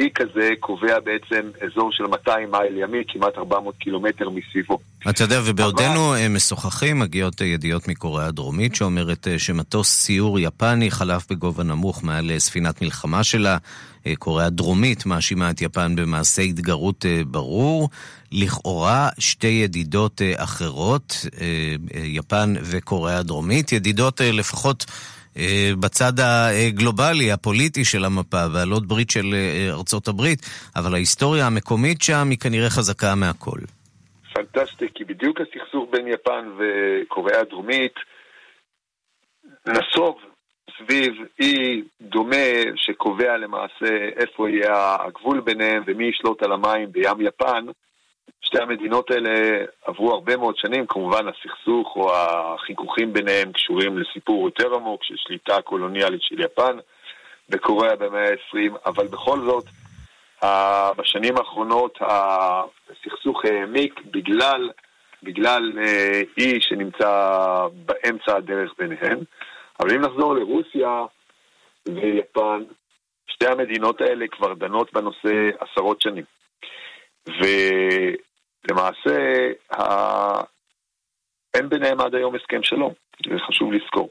[0.00, 4.78] אי כזה קובע בעצם אזור של 200 מייל ימי, כמעט 400 קילומטר מסביבו.
[5.10, 6.28] אתה יודע, ובעודנו אבל...
[6.28, 12.40] משוחחים, מגיעות ידיעות מקוריאה הדרומית שאומרת אה, שמטוס סיור יפני חלף בגובה נמוך מעל אה,
[12.40, 13.58] ספינת מלחמה שלה.
[14.06, 17.88] אה, קוריאה הדרומית מאשימה את יפן במעשה התגרות ברור.
[18.32, 21.26] לכאורה שתי ידידות אחרות,
[22.04, 25.13] יפן וקוריאה הדרומית, ידידות לפחות אה,
[25.80, 30.38] בצד הגלובלי, הפוליטי של המפה, בעלות ברית של אה, ארצות הברית,
[30.76, 33.58] אבל ההיסטוריה המקומית שם היא כנראה חזקה מהכל.
[34.34, 37.94] פנטסטי, כי בדיוק הסכסוך בין יפן וקוריאה הדרומית
[39.66, 40.16] נסוב
[40.78, 47.66] סביב אי דומה שקובע למעשה איפה יהיה הגבול ביניהם ומי ישלוט על המים בים יפן.
[48.40, 49.30] שתי המדינות האלה
[49.84, 55.62] עברו הרבה מאוד שנים, כמובן הסכסוך או החיכוכים ביניהם קשורים לסיפור יותר עמוק של שליטה
[55.62, 56.76] קולוניאלית של יפן
[57.48, 59.64] בקוריאה במאה ה-20, אבל בכל זאת,
[60.96, 64.70] בשנים האחרונות הסכסוך העמיק בגלל,
[65.22, 69.18] בגלל אה, אי שנמצא באמצע הדרך ביניהם.
[69.80, 71.04] אבל אם נחזור לרוסיה
[71.88, 72.62] ויפן,
[73.26, 76.24] שתי המדינות האלה כבר דנות בנושא עשרות שנים.
[77.28, 77.44] ו...
[78.70, 79.16] למעשה,
[79.72, 79.82] ה...
[81.54, 82.92] אין ביניהם עד היום הסכם שלום,
[83.30, 84.08] זה חשוב לזכור.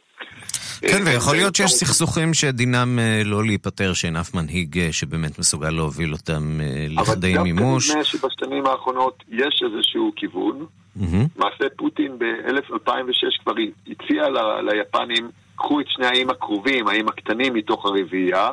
[0.81, 5.39] כן, אה, ויכול להיות שיש סכסוכים שדינם אה, לא להיפטר, שאין אף מנהיג אה, שבאמת
[5.39, 7.91] מסוגל להוביל אותם לכדי מימוש.
[7.91, 10.65] אבל דווקא נדמה שבשנים האחרונות יש איזשהו כיוון.
[10.95, 13.53] למעשה פוטין ב-2006 כבר
[13.87, 14.23] הציע
[14.61, 18.49] ליפנים, קחו את שני האיים הקרובים, האיים הקטנים מתוך הרביעייה,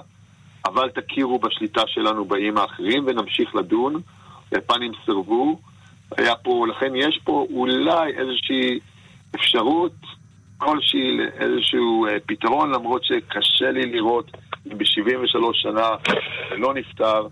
[0.65, 4.01] אבל תכירו בשליטה שלנו באיים האחרים ונמשיך לדון.
[4.51, 5.61] היפנים סירבו,
[6.17, 8.79] היה פה, לכן יש פה אולי איזושהי
[9.35, 9.93] אפשרות
[10.59, 14.31] כלשהי לאיזשהו אה, פתרון, למרות שקשה לי לראות
[14.67, 15.89] אם ב-73 שנה
[16.59, 17.27] לא נפתר,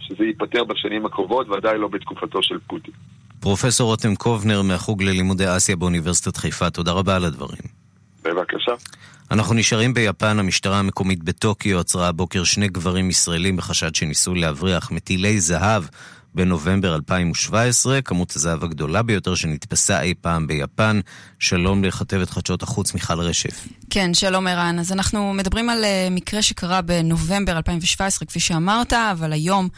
[0.00, 2.94] שזה ייפתר בשנים הקרובות, ודאי לא בתקופתו של פוטין.
[3.40, 7.62] פרופסור רותם קובנר מהחוג ללימודי אסיה באוניברסיטת חיפה, תודה רבה על הדברים.
[8.22, 8.72] בבקשה.
[9.30, 15.40] אנחנו נשארים ביפן, המשטרה המקומית בטוקיו עצרה הבוקר שני גברים ישראלים בחשד שניסו להבריח מטילי
[15.40, 15.82] זהב
[16.36, 21.00] בנובמבר 2017, כמות הזהב הגדולה ביותר שנתפסה אי פעם ביפן.
[21.38, 23.68] שלום לכתבת חדשות החוץ מיכל רשף.
[23.90, 24.78] כן, שלום ערן.
[24.78, 29.68] אז אנחנו מדברים על אה, מקרה שקרה בנובמבר 2017, כפי שאמרת, אבל היום...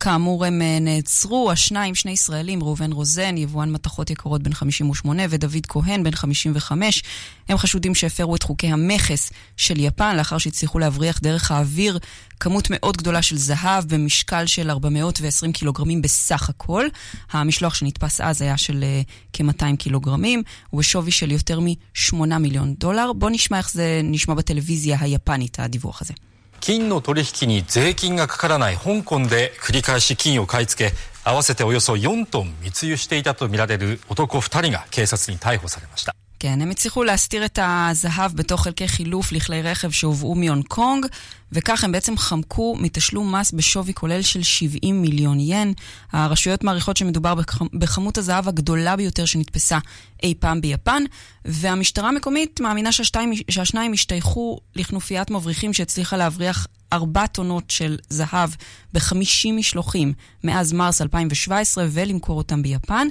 [0.00, 5.66] כאמור, הם אה, נעצרו, השניים, שני ישראלים, ראובן רוזן, יבואן מתכות יקרות בן 58, ודוד
[5.68, 7.02] כהן, בן 55.
[7.48, 11.98] הם חשודים שהפרו את חוקי המכס של יפן, לאחר שהצליחו להבריח דרך האוויר
[12.40, 16.86] כמות מאוד גדולה של זהב במשקל של 420 קילוגרמים בסך הכל.
[17.30, 23.12] המשלוח שנתפס אז היה של uh, כ-200 קילוגרמים, ובשווי של יותר מ-8 מיליון דולר.
[23.12, 26.14] בואו נשמע איך זה נשמע בטלוויזיה היפנית, הדיווח הזה.
[26.60, 36.14] 金の取引に税金がかからない香港で繰り返し金を買い付け合わせておよそ4トン密輸していたとみられる男2人が警察に逮捕されました。
[36.38, 41.06] כן, הם הצליחו להסתיר את הזהב בתוך חלקי חילוף לכלי רכב שהובאו מהונג קונג,
[41.52, 45.72] וכך הם בעצם חמקו מתשלום מס בשווי כולל של 70 מיליון ין.
[46.12, 47.34] הרשויות מעריכות שמדובר
[47.72, 49.78] בכמות הזהב הגדולה ביותר שנתפסה
[50.22, 51.02] אי פעם ביפן,
[51.44, 58.50] והמשטרה המקומית מאמינה שהשתיים, שהשניים השתייכו לכנופיית מבריחים שהצליחה להבריח ארבע טונות של זהב
[58.92, 60.12] ב-50 משלוחים
[60.44, 63.08] מאז מרס 2017 ולמכור אותם ביפן.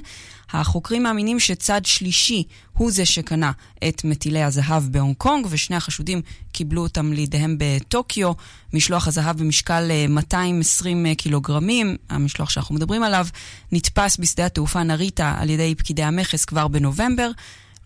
[0.50, 3.52] החוקרים מאמינים שצד שלישי הוא זה שקנה
[3.88, 8.32] את מטילי הזהב בהונג קונג, ושני החשודים קיבלו אותם לידיהם בטוקיו.
[8.72, 13.26] משלוח הזהב במשקל 220 אה, קילוגרמים, המשלוח שאנחנו מדברים עליו,
[13.72, 17.30] נתפס בשדה התעופה נריטה על ידי פקידי המכס כבר בנובמבר.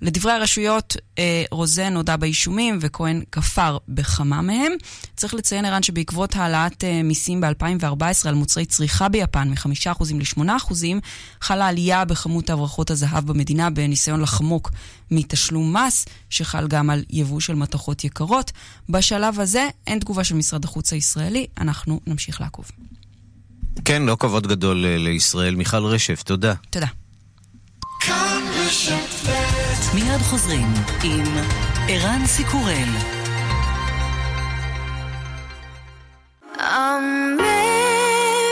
[0.03, 4.73] לדברי הרשויות, אה, רוזן הודה באישומים וכהן כפר בכמה מהם.
[5.17, 10.75] צריך לציין, ערן, שבעקבות העלאת אה, מיסים ב-2014 על מוצרי צריכה ביפן מ-5% ל-8%,
[11.41, 14.71] חלה עלייה בכמות הברחות הזהב במדינה בניסיון לחמוק
[15.11, 18.53] מתשלום מס, שחל גם על יבוא של מתכות יקרות.
[18.89, 22.71] בשלב הזה אין תגובה של משרד החוץ הישראלי, אנחנו נמשיך לעקוב.
[23.85, 25.55] כן, לא כבוד גדול אה, לישראל.
[25.55, 26.55] מיכל רשף, תודה.
[26.71, 26.87] תודה.
[29.95, 31.25] מיד חוזרים עם
[31.89, 32.89] ערן סיקורל.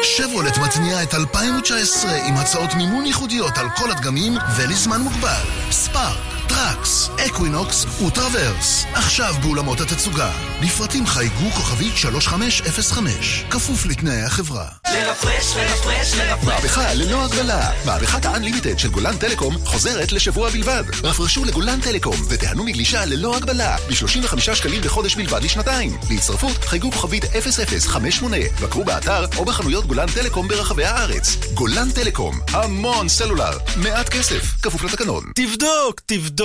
[0.02, 5.42] שברולט מתניעה את 2019 עם הצעות מימון ייחודיות על כל הדגמים ולזמן מוגבל.
[5.70, 8.84] ספארק טראקס, אקווינוקס וטרוורס.
[8.92, 10.32] עכשיו באולמות התצוגה.
[10.62, 13.44] לפרטים חייגו כוכבית 3505.
[13.50, 14.66] כפוף לתנאי החברה.
[14.94, 16.44] לרפרש, לרפרש, לרפרש.
[16.44, 17.70] מהפכה ללא הגבלה.
[17.86, 20.84] מהפכת ה-Unlimited של גולן טלקום חוזרת לשבוע בלבד.
[21.04, 23.76] רפרשו לגולן טלקום ותיהנו מגלישה ללא הגבלה.
[23.88, 25.98] ב-35 שקלים לחודש בלבד לשנתיים.
[26.10, 28.36] להצטרפות חייגו כוכבית 0058.
[28.62, 31.36] בקרו באתר או בחנויות גולן טלקום ברחבי הארץ.
[31.54, 35.24] גולן טלקום, המון סלולר, מעט כסף, כפוף לתקנון.
[35.34, 36.37] תבדוק, תבדוק.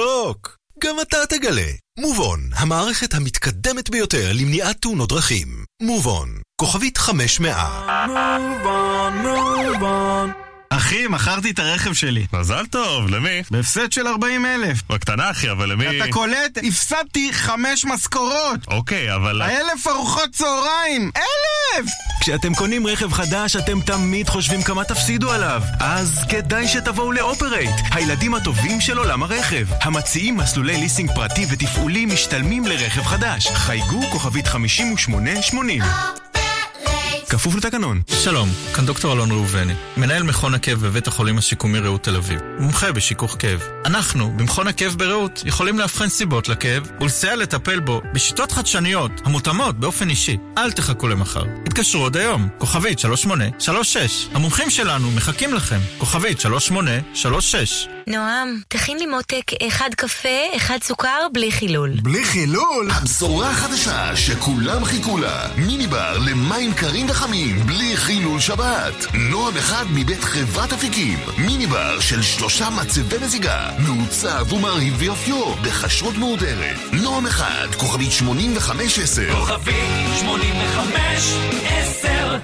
[0.84, 1.72] גם אתה תגלה.
[2.00, 5.48] מובון, המערכת המתקדמת ביותר למניעת תאונות דרכים.
[5.82, 6.30] מובון,
[6.62, 7.56] כוכבית 500.
[8.08, 10.30] מובן, מובן.
[10.78, 12.26] אחי, מכרתי את הרכב שלי.
[12.34, 13.44] מזל טוב, למי?
[13.52, 14.78] בהפסד של 40 אלף.
[14.90, 16.02] בקטנה אחי, אבל למי?
[16.02, 16.58] אתה קולט?
[16.68, 18.60] הפסדתי חמש משכורות.
[18.68, 19.42] אוקיי, אבל...
[19.42, 21.12] אלף ארוחות צהריים!
[21.16, 21.90] אלף!
[22.22, 25.62] כשאתם קונים רכב חדש, אתם תמיד חושבים כמה תפסידו עליו.
[25.80, 29.68] אז כדאי שתבואו לאופרייט, הילדים הטובים של עולם הרכב.
[29.82, 33.48] המציעים מסלולי ליסינג פרטי ותפעולי משתלמים לרכב חדש.
[33.48, 35.82] חייגו כוכבית 5880.
[37.34, 38.02] כפוף לתקנון.
[38.24, 42.92] שלום, כאן דוקטור אלון ראובני, מנהל מכון הכאב בבית החולים השיקומי רעות תל אביב, מומחה
[42.92, 43.64] בשיכוך כאב.
[43.86, 50.10] אנחנו, במכון הכאב ברעות, יכולים לאבחן סיבות לכאב ולסייע לטפל בו בשיטות חדשניות המותאמות באופן
[50.10, 50.38] אישי.
[50.58, 51.44] אל תחכו למחר.
[51.68, 54.28] התקשרו עוד היום, כוכבית 3836.
[54.34, 57.88] המומחים שלנו מחכים לכם, כוכבית 3836.
[58.08, 61.90] נועם, תכין לי מותק אחד קפה, אחד סוכר, בלי חילול.
[62.02, 62.92] בלי חילול?
[62.92, 65.48] הבשורה החדשה שכולם חיכו לה.
[65.58, 68.94] מיני בר למים קרים וחמים, בלי חילול שבת.
[69.14, 71.20] נועם אחד מבית חברת אפיקים.
[71.38, 73.72] מיני בר של שלושה מצבי מזיגה.
[73.80, 76.78] מעוצב ומרהיב ויופיו, בכשרות מהודרת.
[76.94, 79.36] נועם אחד, כוכבית 8510.
[79.36, 79.76] כוכבית
[80.20, 82.38] 8510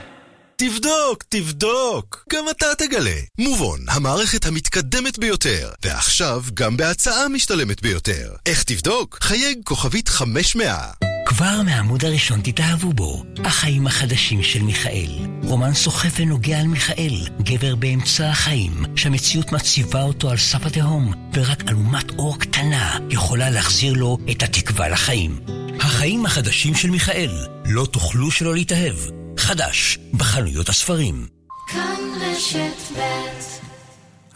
[0.55, 2.25] תבדוק, תבדוק.
[2.33, 3.19] גם אתה תגלה.
[3.37, 5.69] מובון, המערכת המתקדמת ביותר.
[5.83, 8.31] ועכשיו גם בהצעה משתלמת ביותר.
[8.45, 9.17] איך תבדוק?
[9.21, 11.08] חייג כוכבית 500.
[11.25, 13.23] כבר מהעמוד הראשון תתאהבו בו.
[13.43, 15.10] החיים החדשים של מיכאל.
[15.43, 21.63] רומן סוחף ונוגע על מיכאל, גבר באמצע החיים, שהמציאות מציבה אותו על סף התהום, ורק
[21.69, 25.39] אלומת אור קטנה יכולה להחזיר לו את התקווה לחיים.
[25.79, 27.32] החיים החדשים של מיכאל.
[27.65, 28.95] לא תוכלו שלא להתאהב.
[29.38, 31.27] חדש, בחנויות הספרים.
[31.67, 33.58] כאן רשת ב'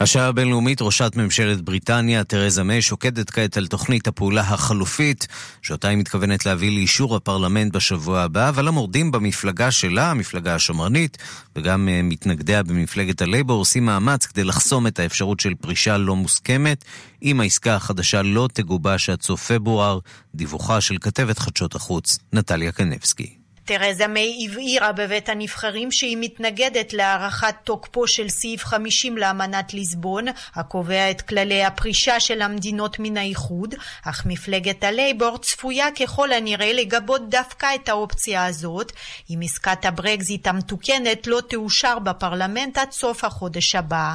[0.04, 5.26] השעה הבינלאומית, ראשת ממשלת בריטניה, תרזה מיי, שוקדת כעת על תוכנית הפעולה החלופית,
[5.62, 11.18] שאותה היא מתכוונת להביא לאישור הפרלמנט בשבוע הבא, אבל המורדים במפלגה שלה, המפלגה השמרנית,
[11.56, 16.84] וגם מתנגדיה במפלגת הלייבור, עושים מאמץ כדי לחסום את האפשרות של פרישה לא מוסכמת,
[17.22, 19.98] אם העסקה החדשה לא תגובש עד סוף פברואר,
[20.34, 23.43] דיווחה של כתבת חדשות החוץ, נטליה קנבסקי.
[23.64, 30.24] תרזה מיי הבהירה בבית הנבחרים שהיא מתנגדת להארכת תוקפו של סעיף 50 לאמנת ליסבון,
[30.54, 33.74] הקובע את כללי הפרישה של המדינות מן האיחוד,
[34.04, 38.92] אך מפלגת הלייבור צפויה ככל הנראה לגבות דווקא את האופציה הזאת,
[39.30, 44.14] אם עסקת הברקזיט המתוקנת לא תאושר בפרלמנט עד סוף החודש הבא.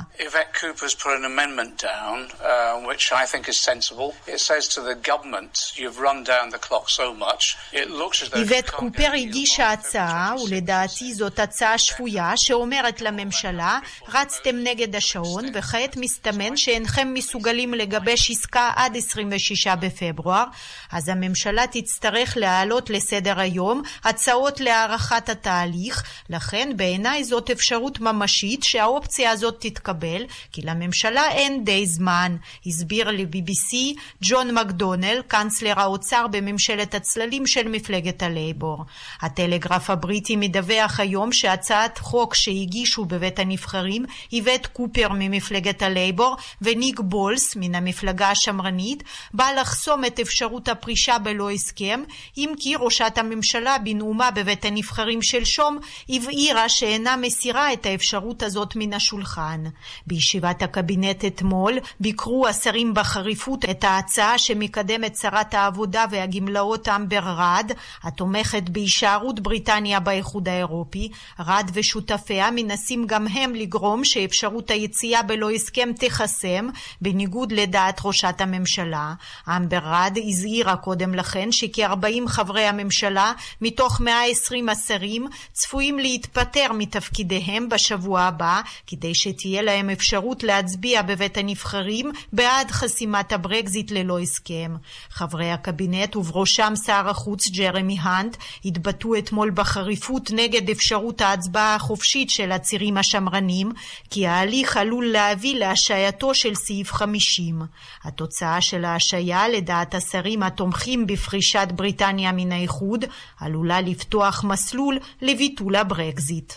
[8.36, 16.58] איווט קופר הגישה הצעה, ולדעתי זאת הצעה שפויה, שאומרת לממשלה, רצתם נגד השעון, וכעת מסתמן
[16.58, 20.44] שאינכם מסוגלים לגבש עסקה עד 26 בפברואר,
[20.92, 29.32] אז הממשלה תצטרך להעלות לסדר היום הצעות להארכת התהליך, לכן בעיניי זאת אפשרות ממשית שהאופציה
[29.32, 37.48] הזאת תתקבל, כי לממשלה אין די זמן, הסביר ל-BBC ג'ון מקדונל, קאנצלר האוצר בממשלת הצללים
[37.48, 38.86] של מפלגת הלייבור.
[39.30, 47.56] הטלגרף הבריטי מדווח היום שהצעת חוק שהגישו בבית הנבחרים איווט קופר ממפלגת הלייבור וניק בולס
[47.56, 52.04] מן המפלגה השמרנית בא לחסום את אפשרות הפרישה בלא הסכם,
[52.38, 55.78] אם כי ראשת הממשלה בנאומה בבית הנבחרים שלשום
[56.10, 59.64] הבהירה שאינה מסירה את האפשרות הזאת מן השולחן.
[60.08, 67.72] בישיבת הקבינט אתמול ביקרו השרים בחריפות את ההצעה שמקדמת שרת העבודה והגמלאות אמבר רד,
[68.04, 75.90] התומכת בהישארות בריטניה באיחוד האירופי, רד ושותפיה מנסים גם הם לגרום שאפשרות היציאה בלא הסכם
[76.00, 76.68] תיחסם,
[77.02, 79.14] בניגוד לדעת ראשת הממשלה.
[79.50, 88.22] אמבר רד הזהירה קודם לכן שכ-40 חברי הממשלה מתוך 120 השרים צפויים להתפטר מתפקידיהם בשבוע
[88.22, 94.76] הבא, כדי שתהיה להם אפשרות להצביע בבית הנבחרים בעד חסימת הברקזיט ללא הסכם.
[95.10, 102.30] חברי הקבינט ובראשם שר החוץ ג'רמי האנט התבטאו התבטאו אתמול בחריפות נגד אפשרות ההצבעה החופשית
[102.30, 103.72] של הצירים השמרנים,
[104.10, 107.62] כי ההליך עלול להביא להשעייתו של סעיף 50.
[108.04, 113.06] התוצאה של ההשעיה, לדעת השרים התומכים בפרישת בריטניה מן האיחוד,
[113.40, 116.54] עלולה לפתוח מסלול לביטול הברקזיט.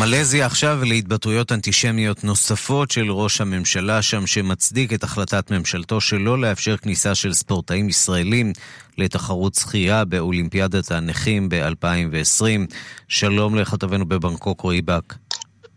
[0.00, 6.76] מלזיה עכשיו להתבטאויות אנטישמיות נוספות של ראש הממשלה שם שמצדיק את החלטת ממשלתו שלא לאפשר
[6.76, 8.52] כניסה של ספורטאים ישראלים
[8.98, 12.74] לתחרות שחייה באולימפיאדת הנכים ב-2020.
[13.08, 15.14] שלום לכתבנו בבנקוק רועי בק.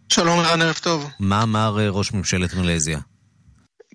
[0.09, 1.09] שלום רן, ערב טוב.
[1.19, 2.99] מה אמר אה, ראש ממשלת מלזיה?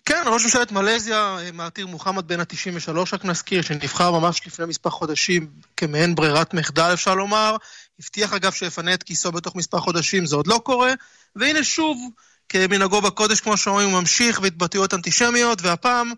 [0.04, 4.90] כן, ראש ממשלת מלזיה, אה, מעתיר מוחמד בן ה-93, רק נזכיר, שנבחר ממש לפני מספר
[4.90, 7.56] חודשים כמעין ברירת מחדל, אפשר לומר.
[8.00, 10.92] הבטיח אגב שיפנה את כיסו בתוך מספר חודשים, זה עוד לא קורה.
[11.36, 11.98] והנה שוב,
[12.48, 16.12] כמנהגו בקודש, כמו שאומרים, הוא ממשיך בהתבטאויות אנטישמיות, והפעם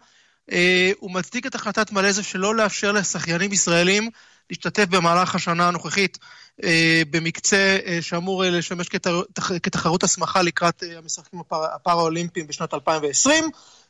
[0.52, 4.10] אה, הוא מצדיק את החלטת מלזיה שלא לאפשר לשחיינים ישראלים
[4.50, 6.18] להשתתף במהלך השנה הנוכחית
[6.64, 9.22] אה, במקצה אה, שאמור אה, לשמש כתר,
[9.62, 12.08] כתחרות הסמכה לקראת אה, המשחקים הפר,
[12.48, 13.44] בשנת 2020.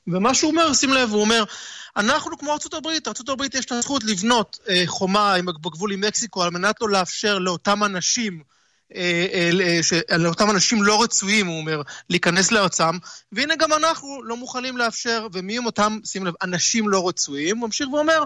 [0.06, 1.44] ומה שהוא אומר, שים לב, הוא אומר,
[1.96, 6.42] אנחנו כמו ארצות הברית, ארצות הברית יש לה זכות לבנות אה, חומה בגבול עם מקסיקו
[6.42, 8.42] על מנת לא לאפשר לאותם אנשים,
[8.94, 12.98] אה, אה, ש, לאותם אנשים לא רצויים, הוא אומר, להיכנס לארצם,
[13.32, 17.66] והנה גם אנחנו לא מוכנים לאפשר, ומי הם אותם, שים לב, אנשים לא רצויים, הוא
[17.66, 18.24] ממשיך ואומר,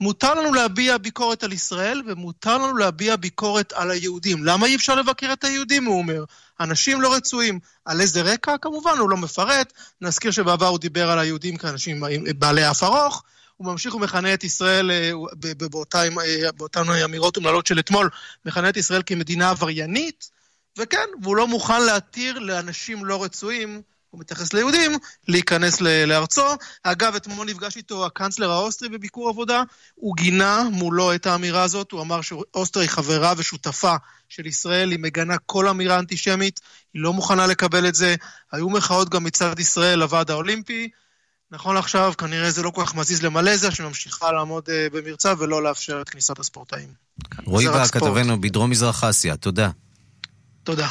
[0.00, 4.44] מותר לנו להביע ביקורת על ישראל, ומותר לנו להביע ביקורת על היהודים.
[4.44, 6.24] למה אי אפשר לבקר את היהודים, הוא אומר?
[6.60, 7.58] אנשים לא רצויים.
[7.84, 8.58] על איזה רקע?
[8.62, 9.72] כמובן, הוא לא מפרט.
[10.00, 12.02] נזכיר שבעבר הוא דיבר על היהודים כאנשים
[12.38, 13.22] בעלי אף ארוך.
[13.56, 15.10] הוא ממשיך ומכנה את ישראל, אה,
[15.44, 18.10] אה, באותן אמירות אומללות של אתמול,
[18.46, 20.30] מכנה את ישראל כמדינה עבריינית,
[20.78, 23.82] וכן, והוא לא מוכן להתיר לאנשים לא רצויים
[24.16, 24.92] הוא מתייחס ליהודים,
[25.28, 26.46] להיכנס לארצו.
[26.82, 29.62] אגב, אתמול נפגש איתו הקנצלר האוסטרי בביקור עבודה,
[29.94, 33.94] הוא גינה מולו את האמירה הזאת, הוא אמר שאוסטרי חברה ושותפה
[34.28, 36.60] של ישראל, היא מגנה כל אמירה אנטישמית,
[36.94, 38.14] היא לא מוכנה לקבל את זה.
[38.52, 40.88] היו מחאות גם מצד ישראל לוועד האולימפי.
[41.50, 46.00] נכון לעכשיו, כנראה זה לא כל כך מזיז למלזיה, שממשיכה לעמוד אה, במריה ולא לאפשר
[46.00, 46.88] את כניסת הספורטאים.
[47.44, 49.70] רועי בר, כתבנו בדרום מזרח אסיה, תודה.
[50.64, 50.88] תודה.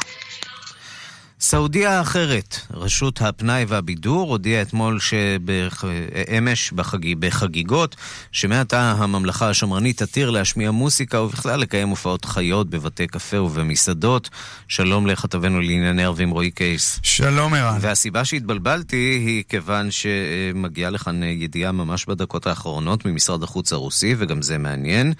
[1.40, 7.14] סעודיה האחרת, רשות הפנאי והבידור, הודיעה אתמול שאמש בחג...
[7.18, 7.96] בחגיגות,
[8.32, 14.30] שמעתה הממלכה השמרנית תתיר להשמיע מוסיקה ובכלל לקיים הופעות חיות בבתי קפה ובמסעדות.
[14.68, 17.00] שלום לכתבנו לענייני ערבים רועי קייס.
[17.02, 17.78] שלום ערן.
[17.80, 24.58] והסיבה שהתבלבלתי היא כיוון שמגיעה לכאן ידיעה ממש בדקות האחרונות ממשרד החוץ הרוסי, וגם זה
[24.58, 25.12] מעניין,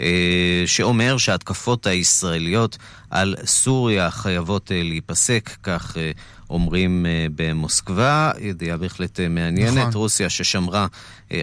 [0.00, 2.78] אה, שאומר שההתקפות הישראליות
[3.12, 6.10] על סוריה חייבות אה, להיפסק, כך אה,
[6.50, 8.30] אומרים אה, במוסקבה.
[8.40, 9.78] ידיעה בהחלט מעניינת.
[9.78, 9.92] נכון.
[9.94, 10.86] רוסיה ששמרה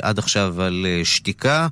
[0.01, 1.67] עד עכשיו על שתיקה,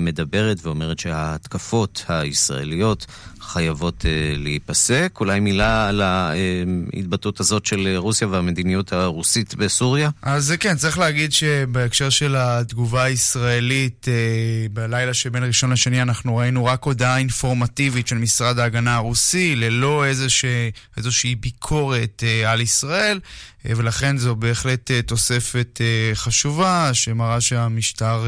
[0.00, 3.06] מדברת ואומרת שההתקפות הישראליות
[3.52, 4.06] חייבות uh,
[4.38, 5.16] להיפסק.
[5.20, 10.10] אולי מילה על ההתבטאות הזאת של רוסיה והמדיניות הרוסית בסוריה?
[10.22, 16.64] אז כן, צריך להגיד שבהקשר של התגובה הישראלית, uh, בלילה שבין ראשון לשני אנחנו ראינו
[16.64, 23.20] רק הודעה אינפורמטיבית של משרד ההגנה הרוסי, ללא איזושהי, איזושהי ביקורת על ישראל.
[23.64, 25.80] ולכן זו בהחלט תוספת
[26.14, 28.26] חשובה, שמראה שהמשטר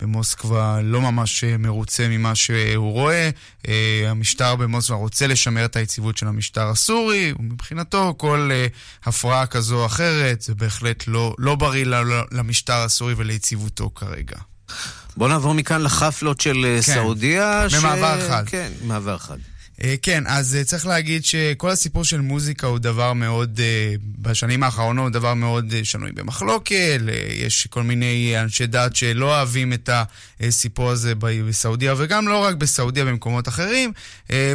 [0.00, 3.30] במוסקבה לא ממש מרוצה ממה שהוא רואה.
[4.06, 9.86] המשטר במוסקבה רוצה לשמר את היציבות של המשטר הסורי, ומבחינתו כל uh, הפרעה כזו או
[9.86, 11.84] אחרת זה בהחלט לא, לא בריא
[12.30, 14.36] למשטר הסורי וליציבותו כרגע.
[15.16, 17.66] בוא נעבור מכאן לחפלות של כן, סעודיה.
[17.78, 18.30] במעבר ש...
[18.30, 18.44] חד.
[18.46, 19.38] כן, במעבר חד.
[19.84, 24.62] אה, כן, אז אה, צריך להגיד שכל הסיפור של מוזיקה הוא דבר מאוד, אה, בשנים
[24.62, 27.00] האחרונות, דבר מאוד שנוי במחלוקת.
[27.30, 29.90] יש כל מיני אנשי דת שלא אוהבים את
[30.40, 33.92] הסיפור הזה בסעודיה, וגם לא רק בסעודיה, במקומות אחרים.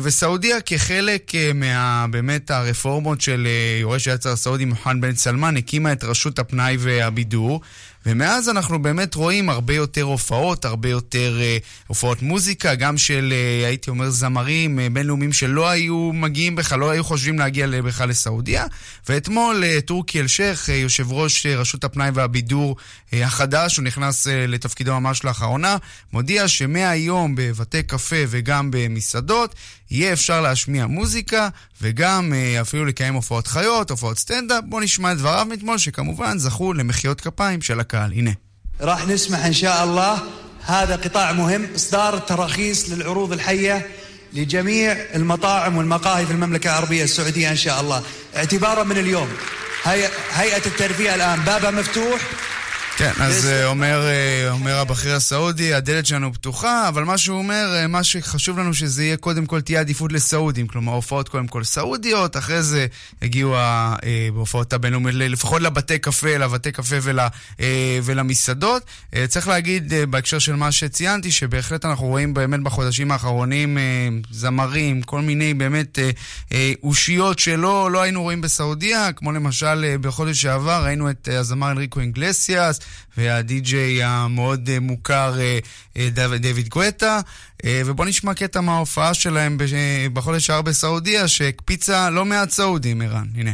[0.03, 3.47] וסעודיה כחלק מה, באמת, הרפורמות של
[3.81, 7.61] יורש היצר הסעודי מוחמד בן סלמן, הקימה את רשות הפנאי והבידור.
[8.07, 13.65] ומאז אנחנו באמת רואים הרבה יותר הופעות, הרבה יותר uh, הופעות מוזיקה, גם של, uh,
[13.65, 18.65] הייתי אומר, זמרים uh, בינלאומיים שלא היו מגיעים בכלל, לא היו חושבים להגיע בכלל לסעודיה.
[19.09, 24.27] ואתמול uh, טורקי אלשיך, uh, יושב ראש uh, רשות הפנאי והבידור uh, החדש, הוא נכנס
[24.27, 25.77] uh, לתפקידו ממש לאחרונה,
[26.13, 29.55] מודיע שמהיום בבתי קפה וגם במסעדות,
[29.90, 31.48] יהיה אפשר להשמיע מוזיקה
[31.82, 34.64] וגם אה, אפילו לקיים הופעות חיות, הופעות סטנדאפ.
[34.68, 38.12] בואו נשמע את דבריו מאתמול, שכמובן זכו למחיאות כפיים של הקהל.
[38.12, 38.30] הנה.
[38.80, 40.18] راح نسمح ان شاء الله
[40.64, 43.86] هذا قطاع مهم اصدار التراخيص للعروض الحيه
[44.32, 48.02] لجميع المطاعم والمقاهي في المملكة العربية السعودية إن شاء الله
[48.36, 49.28] اعتبارا من اليوم
[49.84, 52.20] هيئة, هيئة الترفيه الآن بابها مفتوح
[52.97, 57.73] כן, אז אה, אומר, אה, אומר הבכיר הסעודי, הדלת שלנו פתוחה, אבל מה שהוא אומר,
[57.75, 61.63] אה, מה שחשוב לנו שזה יהיה קודם כל תהיה עדיפות לסעודים, כלומר הופעות קודם כל
[61.63, 62.87] סעודיות, אחרי זה
[63.21, 67.19] יגיעו ההופעות הבינלאומיות, לפחות לבתי קפה, לבתי קפה ול,
[68.03, 68.83] ולמסעדות.
[69.27, 73.77] צריך להגיד בהקשר של מה שציינתי, שבהחלט אנחנו רואים באמת בחודשים האחרונים
[74.31, 75.99] זמרים, כל מיני באמת
[76.83, 82.79] אושיות שלא לא היינו רואים בסעודיה, כמו למשל בחודש שעבר ראינו את הזמר אנריקו אינגלסיאס,
[83.17, 85.59] והדי-ג'יי המאוד אה, מוכר אה,
[85.97, 86.09] אה,
[86.39, 87.19] דויד גואטה.
[87.65, 89.57] ובואו נשמע קטע מההופעה שלהם
[90.13, 93.27] בחודש שער בסעודיה, שהקפיצה לא מעט סעודים, ערן.
[93.35, 93.51] הנה.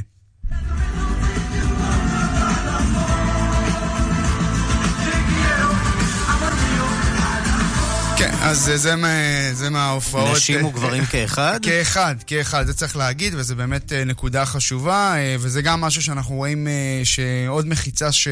[8.18, 9.08] כן, אז זה, מה,
[9.54, 10.36] זה מההופעות...
[10.38, 11.60] נשים וגברים כאחד?
[11.62, 16.68] כאחד, כאחד, זה צריך להגיד, וזה באמת נקודה חשובה, וזה גם משהו שאנחנו רואים
[17.04, 18.28] שעוד מחיצה ש...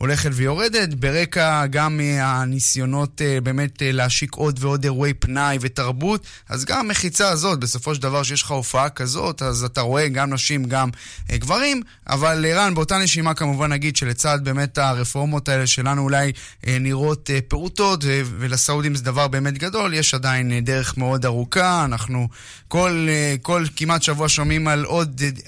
[0.00, 6.64] הולכת ויורדת, ברקע גם הניסיונות אה, באמת אה, להשיק עוד ועוד אירועי פנאי ותרבות, אז
[6.64, 10.64] גם המחיצה הזאת, בסופו של דבר שיש לך הופעה כזאת, אז אתה רואה גם נשים,
[10.64, 10.90] גם
[11.30, 16.32] אה, גברים, אבל ערן, באותה נשימה כמובן נגיד שלצד באמת הרפורמות האלה שלנו אולי
[16.66, 18.04] נראות פעוטות,
[18.38, 22.28] ולסעודים זה דבר באמת גדול, יש עדיין דרך מאוד ארוכה, אנחנו
[22.68, 23.08] כל,
[23.42, 24.84] כל כמעט שבוע שומעים על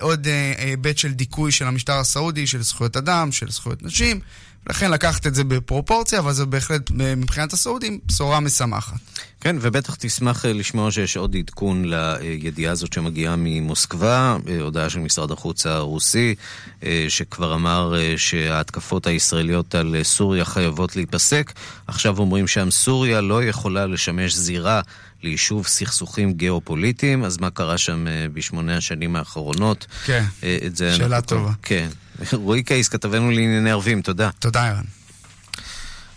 [0.00, 0.28] עוד
[0.59, 4.20] היבט של דיכוי של המשטר הסעודי, של זכויות אדם, של זכויות נשים.
[4.70, 8.96] לכן לקחת את זה בפרופורציה, אבל זה בהחלט מבחינת הסעודים בשורה משמחת.
[9.40, 14.98] כן, ובטח תשמח אה, לשמוע שיש עוד עדכון לידיעה הזאת שמגיעה ממוסקבה, אה, הודעה של
[14.98, 16.34] משרד החוץ הרוסי,
[16.84, 21.52] אה, שכבר אמר שההתקפות הישראליות על סוריה חייבות להיפסק.
[21.86, 24.80] עכשיו אומרים שם סוריה לא יכולה לשמש זירה
[25.22, 29.86] ליישוב סכסוכים גיאופוליטיים, אז מה קרה שם בשמונה השנים האחרונות?
[30.04, 30.24] כן,
[30.76, 31.52] שאלה טובה.
[31.62, 31.88] כן.
[32.32, 34.30] רועי קייס, כתבנו לענייני ערבים, תודה.
[34.38, 34.84] תודה, ערן.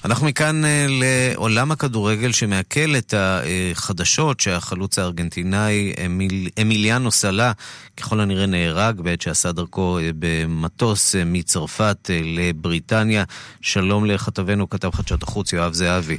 [0.06, 7.52] אנחנו מכאן אה, לעולם הכדורגל שמעכל את החדשות שהחלוץ הארגנטינאי אמיל, אמיליאנו סלה
[7.98, 13.24] ככל הנראה נהרג בעת שעשה דרכו אה, במטוס אה, מצרפת לבריטניה.
[13.62, 16.18] שלום לכתבנו, כתב חדשות החוץ יואב זהבי.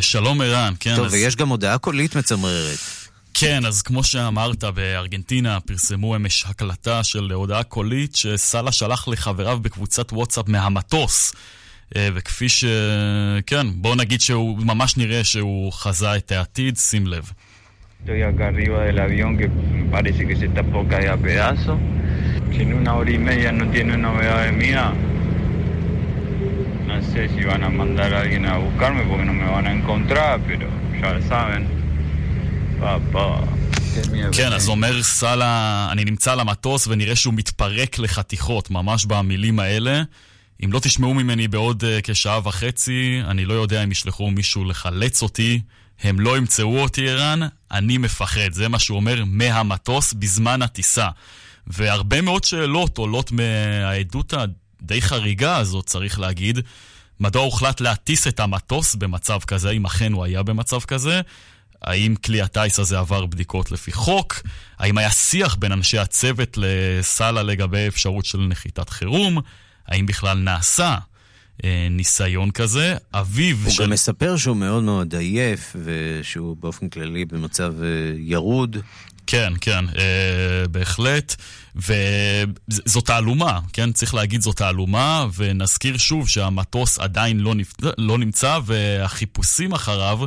[0.00, 0.96] שלום ערן, כן.
[0.96, 1.12] טוב, אז...
[1.12, 3.03] ויש גם הודעה קולית מצמררת.
[3.34, 10.12] כן, אז כמו שאמרת, בארגנטינה פרסמו אמש הקלטה של הודעה קולית שסאלה שלח לחבריו בקבוצת
[10.12, 11.34] וואטסאפ מהמטוס.
[11.96, 12.64] אה, וכפי ש...
[13.46, 17.30] כן, בואו נגיד שהוא ממש נראה שהוא חזה את העתיד, שים לב.
[26.86, 29.72] No sé si van a mandar a alguien a buscarme porque no me van a
[29.78, 30.68] encontrar, pero
[31.00, 31.83] ya saben.
[34.32, 40.02] כן, אז אומר סאלה, אני נמצא על המטוס ונראה שהוא מתפרק לחתיכות, ממש במילים האלה.
[40.64, 45.22] אם לא תשמעו ממני בעוד uh, כשעה וחצי, אני לא יודע אם ישלחו מישהו לחלץ
[45.22, 45.60] אותי.
[46.02, 48.52] הם לא ימצאו אותי, ערן, אני מפחד.
[48.52, 51.08] זה מה שהוא אומר מהמטוס בזמן הטיסה.
[51.66, 56.58] והרבה מאוד שאלות עולות מהעדות הדי חריגה הזאת, צריך להגיד.
[57.20, 61.20] מדוע הוחלט להטיס את המטוס במצב כזה, אם אכן הוא היה במצב כזה?
[61.84, 64.40] האם כלי הטיס הזה עבר בדיקות לפי חוק?
[64.78, 69.38] האם היה שיח בין אנשי הצוות לסאלה לגבי אפשרות של נחיתת חירום?
[69.88, 70.96] האם בכלל נעשה
[71.64, 72.96] אה, ניסיון כזה?
[73.14, 73.82] אביו הוא של...
[73.82, 78.76] הוא גם מספר שהוא מאוד מאוד עייף, ושהוא באופן כללי במצב אה, ירוד.
[79.26, 81.36] כן, כן, אה, בהחלט.
[81.76, 83.92] וזאת תעלומה, כן?
[83.92, 87.72] צריך להגיד זאת תעלומה, ונזכיר שוב שהמטוס עדיין לא, נפ...
[87.98, 90.18] לא נמצא, והחיפושים אחריו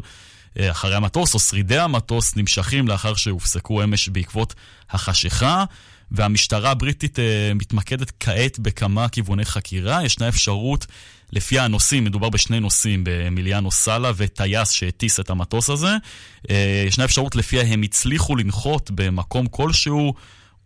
[0.59, 4.53] אחרי המטוס, או שרידי המטוס נמשכים לאחר שהופסקו אמש בעקבות
[4.89, 5.63] החשיכה.
[6.11, 7.21] והמשטרה הבריטית uh,
[7.55, 10.03] מתמקדת כעת בכמה כיווני חקירה.
[10.03, 10.85] ישנה אפשרות,
[11.31, 15.95] לפי הנוסעים, מדובר בשני נוסעים, במיליאנו סאלה וטייס שהטיס את המטוס הזה,
[16.43, 16.51] uh,
[16.87, 20.13] ישנה אפשרות לפיה הם הצליחו לנחות במקום כלשהו,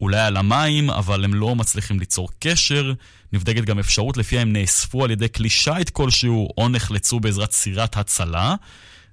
[0.02, 2.94] אולי על המים, אבל הם לא מצליחים ליצור קשר.
[3.34, 7.98] נבדקת גם אפשרות לפיה הם נאספו על ידי כלי שיט כלשהו, או נחלצו בעזרת סירת
[7.98, 8.56] הצלה.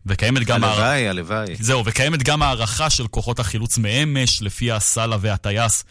[0.07, 0.65] וקיימת גם...
[0.65, 1.11] הלוואי, הר...
[1.11, 1.57] הלוואי.
[1.61, 5.85] זהו, וקיימת גם הערכה של כוחות החילוץ מאמש, לפי הסאלה והטייס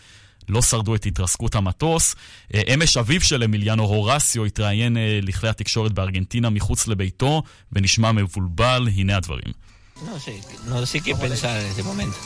[0.50, 2.16] לא שרדו את התרסקות המטוס.
[2.54, 7.44] אה, אמש אביו של אמיליאנו הורסיו התראיין אה, לכלי התקשורת בארגנטינה מחוץ לביתו,
[7.74, 9.68] ונשמע מבולבל, הנה הדברים.
[10.06, 12.18] No sé, no sé qué pensar en este momento.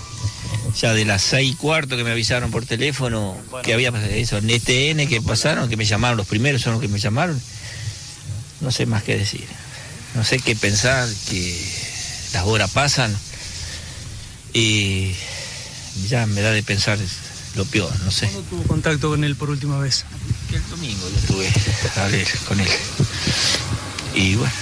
[0.81, 3.89] Ya de las seis y cuarto que me avisaron por teléfono que había
[4.23, 7.41] eso, en ETN que pasaron, que me llamaron, los primeros son los que me llamaron.
[8.59, 9.47] No sé más qué decir.
[10.14, 11.42] No sé qué pensar, que
[12.32, 13.14] las horas pasan
[14.52, 15.14] Y
[16.08, 16.98] ya me da de pensar
[17.56, 18.26] lo peor, no sé.
[18.28, 20.04] ¿Cuándo tuvo contacto con él por última vez?
[20.52, 21.48] El domingo yo tuve
[21.96, 22.68] a hablar con él.
[24.14, 24.52] Y bueno,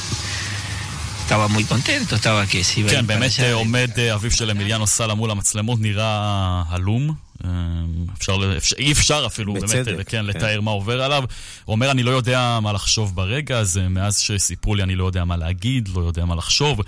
[1.23, 3.45] estaba muy contento, estaba que se iba a כן, ir para באמת allá.
[3.45, 7.15] אה, עומד אה, אביו של אמיליאנו סאלה מול המצלמות, נראה הלום.
[7.46, 7.50] אה,
[8.18, 10.26] אפשר, אפשר, אי אפשר אפילו באמת, בצדק, אה, כן, כן.
[10.26, 11.24] לתאר מה עובר עליו.
[11.66, 15.26] הוא אומר, אני לא יודע מה לחשוב ברגע הזה, מאז שסיפרו לי אני לא יודע
[15.26, 16.82] מה להגיד, לא יודע מה לחשוב.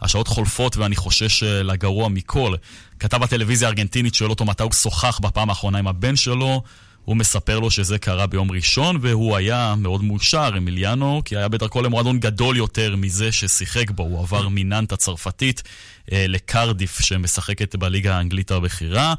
[0.00, 2.54] השעות חולפות ואני חושש אה, לגרוע מכל.
[3.00, 6.62] כתב הטלוויזיה הארגנטינית שואל אותו מתי הוא שוחח בפעם האחרונה עם הבן שלו.
[7.04, 11.82] הוא מספר לו שזה קרה ביום ראשון, והוא היה מאוד מאושר, אמיליאנו, כי היה בדרכו
[11.82, 14.02] למועדון גדול יותר מזה ששיחק בו.
[14.02, 15.62] הוא עבר מננט הצרפתית
[16.12, 19.14] אה, לקרדיף, שמשחקת בליגה האנגלית הבכירה.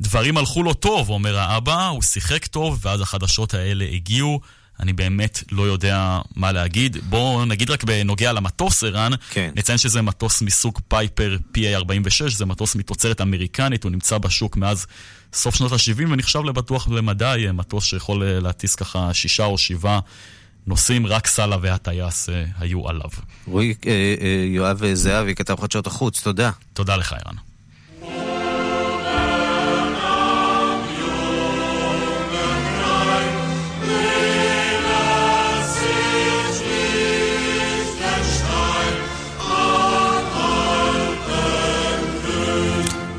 [0.00, 4.40] דברים הלכו לו טוב, אומר האבא, הוא שיחק טוב, ואז החדשות האלה הגיעו.
[4.80, 6.96] אני באמת לא יודע מה להגיד.
[7.08, 9.50] בואו נגיד רק בנוגע למטוס, ערן, כן.
[9.56, 14.86] נציין שזה מטוס מסוג פייפר PA-46, זה מטוס מתוצרת אמריקנית, הוא נמצא בשוק מאז
[15.32, 20.00] סוף שנות ה-70 ונחשב לבטוח למדי, מטוס שיכול אה, להטיס ככה שישה או שבעה
[20.66, 23.10] נוסעים, רק סאלה והטייס אה, היו עליו.
[23.46, 26.50] רועי, אה, יואב זהבי, כתב חדשות החוץ, תודה.
[26.72, 27.47] תודה לך, ערן.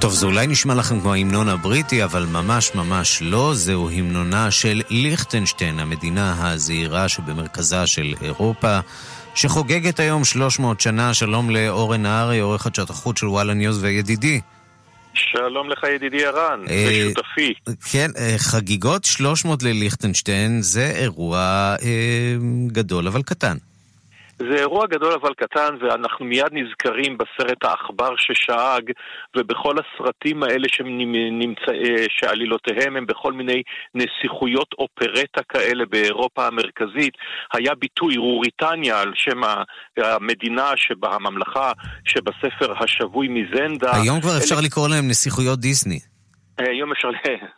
[0.09, 3.51] טוב, זה אולי נשמע לכם כמו ההמנון הבריטי, אבל ממש ממש לא.
[3.53, 8.79] זהו המנונה של ליכטנשטיין, המדינה הזעירה שבמרכזה של אירופה,
[9.35, 11.13] שחוגגת היום 300 שנה.
[11.13, 14.41] שלום לאורן נהרי, עורך חדשות החוץ של וואלה ניוז וידידי.
[15.13, 17.53] שלום לך ידידי ערן, אה, ושותפי.
[17.91, 21.39] כן, אה, חגיגות 300 לליכטנשטיין זה אירוע
[21.81, 22.35] אה,
[22.67, 23.57] גדול אבל קטן.
[24.39, 28.91] זה אירוע גדול אבל קטן, ואנחנו מיד נזכרים בסרט העכבר ששאג,
[29.37, 33.61] ובכל הסרטים האלה שנמצא, אה, שעלילותיהם הם בכל מיני
[33.95, 37.13] נסיכויות אופרטה כאלה באירופה המרכזית.
[37.53, 39.41] היה ביטוי רוריטניה על שם
[39.97, 41.71] המדינה שבה, הממלכה
[42.05, 43.91] שבספר השבוי מזנדה.
[44.03, 45.99] היום כבר אפשר אלה- לקרוא להם נסיכויות דיסני.
[46.67, 47.09] היום אפשר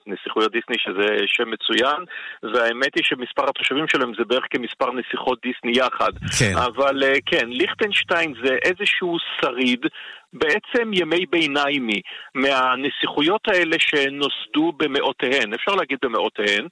[0.07, 1.99] לנסיכויות דיסני שזה שם מצוין
[2.43, 6.53] והאמת היא שמספר התושבים שלהם זה בערך כמספר נסיכות דיסני יחד כן.
[6.55, 9.85] אבל אה, כן, ליכטנשטיין זה איזשהו שריד
[10.33, 12.01] בעצם ימי ביניימי
[12.35, 16.67] מהנסיכויות האלה שנוסדו במאותיהן, אפשר להגיד במאותיהן,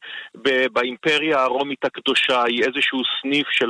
[0.74, 3.70] באימפריה הרומית הקדושה היא איזשהו סניף של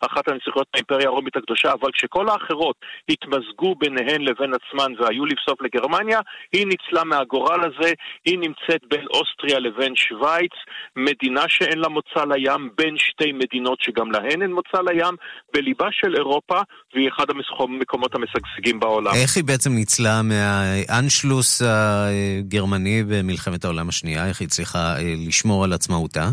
[0.00, 2.76] אחת הנסיכויות באימפריה הרומית הקדושה, אבל כשכל האחרות
[3.08, 6.20] התמזגו ביניהן לבין עצמן והיו לבסוף לגרמניה,
[6.52, 7.92] היא ניצלה מהגורל הזה,
[8.24, 10.52] היא נמצאת בין אוסטריה לבין שווייץ,
[10.96, 15.14] מדינה שאין לה מוצא לים, בין שתי מדינות שגם להן אין מוצא לים,
[15.54, 16.60] בליבה של אירופה,
[16.94, 19.12] והיא אחד המקומות המשגשגים בעולם.
[19.30, 24.28] איך היא בעצם ניצלה מהאנשלוס הגרמני במלחמת העולם השנייה?
[24.28, 26.28] איך היא הצליחה אה, לשמור על עצמאותה?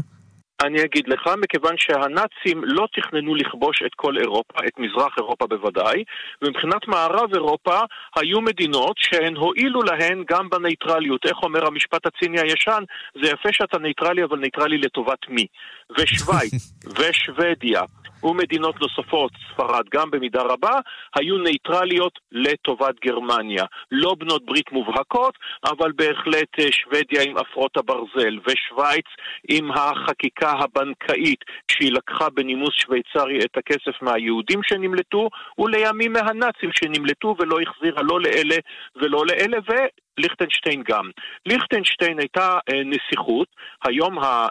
[0.65, 6.03] אני אגיד לך, מכיוון שהנאצים לא תכננו לכבוש את כל אירופה, את מזרח אירופה בוודאי,
[6.41, 7.79] ומבחינת מערב אירופה
[8.15, 11.25] היו מדינות שהן הועילו להן גם בנייטרליות.
[11.25, 12.83] איך אומר המשפט הציני הישן?
[13.13, 15.45] זה יפה שאתה נייטרלי, אבל נייטרלי לטובת מי?
[15.97, 17.81] ושווייץ, ושוודיה,
[18.24, 20.80] ומדינות נוספות, ספרד גם במידה רבה,
[21.15, 23.63] היו נייטרליות לטובת גרמניה.
[23.91, 25.34] לא בנות ברית מובהקות,
[25.65, 29.05] אבל בהחלט אה, שוודיה עם עפרות הברזל, ושווייץ
[29.49, 37.57] עם החקיקה הבנקאית, כשהיא לקחה בנימוס שוויצרי את הכסף מהיהודים שנמלטו, ולימים מהנאצים שנמלטו ולא
[37.61, 38.55] החזירה לא לאלה
[38.95, 39.74] ולא לאלה, ו...
[40.18, 41.09] ליכטנשטיין גם.
[41.45, 43.47] ליכטנשטיין הייתה אה, נסיכות,
[43.84, 44.47] היום אה,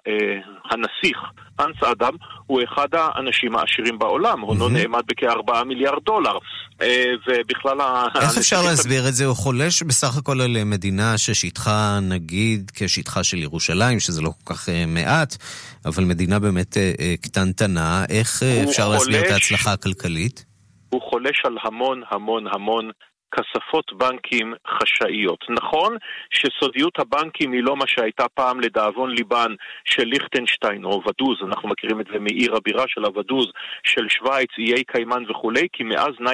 [0.71, 1.19] הנסיך,
[1.59, 2.12] הנס אדם,
[2.47, 6.39] הוא אחד האנשים העשירים בעולם, הונו נאמד בכ-4 מיליארד דולר.
[6.83, 8.05] אה, ובכלל ה...
[8.21, 9.25] איך אפשר להסביר את זה?
[9.25, 14.69] הוא חולש בסך הכל על מדינה ששטחה נגיד כשטחה של ירושלים, שזה לא כל כך
[14.87, 15.37] מעט,
[15.85, 16.77] אבל מדינה באמת
[17.23, 18.05] קטנטנה.
[18.09, 20.45] איך הוא אפשר להסביר את ההצלחה הכלכלית?
[20.91, 22.91] הוא חולש על המון המון המון
[23.35, 25.45] כספות בנקים חשאיות.
[25.51, 25.97] נכון
[26.31, 29.55] שסודיות הבנקים היא לא מה שהייתה פעם לדאבון ליבן
[29.85, 33.47] של ליכטנשטיין או ודוז, אנחנו מכירים את זה מעיר הבירה של הוודוז,
[33.85, 36.27] של שווייץ, איי קיימן וכולי, כי מאז 9-11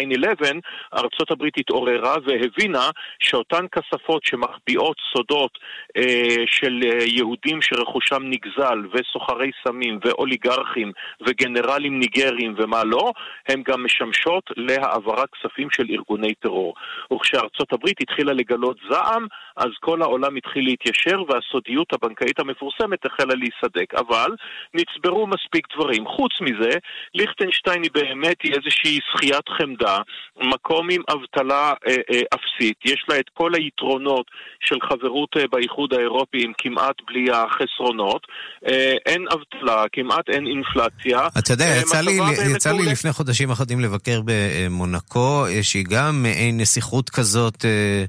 [0.94, 5.58] ארצות הברית התעוררה והבינה שאותן כספות שמחביאות סודות
[5.96, 10.92] אה, של אה, יהודים שרכושם נגזל, וסוחרי סמים, ואוליגרכים,
[11.26, 13.12] וגנרלים ניגרים ומה לא,
[13.48, 16.74] הן גם משמשות להעברת כספים של ארגוני טרור.
[17.12, 19.26] וכשארצות הברית התחילה לגלות זעם,
[19.56, 23.94] אז כל העולם התחיל להתיישר והסודיות הבנקאית המפורסמת החלה להיסדק.
[23.94, 24.30] אבל
[24.74, 26.06] נצברו מספיק דברים.
[26.06, 26.78] חוץ מזה,
[27.14, 29.98] ליכטנשטיין היא באמת היא איזושהי שחיית חמדה,
[30.42, 34.26] מקום עם אבטלה אה, אה, אפסית, יש לה את כל היתרונות
[34.60, 38.26] של חברות אה, באיחוד האירופי עם כמעט בלי החסרונות,
[38.68, 41.28] אה, אין אבטלה, כמעט אין אינפלציה.
[41.38, 42.18] אתה יודע, אה, יצא לי,
[42.54, 42.92] יצא לי.
[42.92, 47.64] לפני חודשים אחדים לבקר במונקו, שהיא גם מעין נסיכות כזאת.
[47.64, 48.04] אה,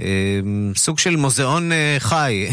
[0.00, 0.40] אה,
[0.74, 2.46] סוג של מוזיאון אה, חי.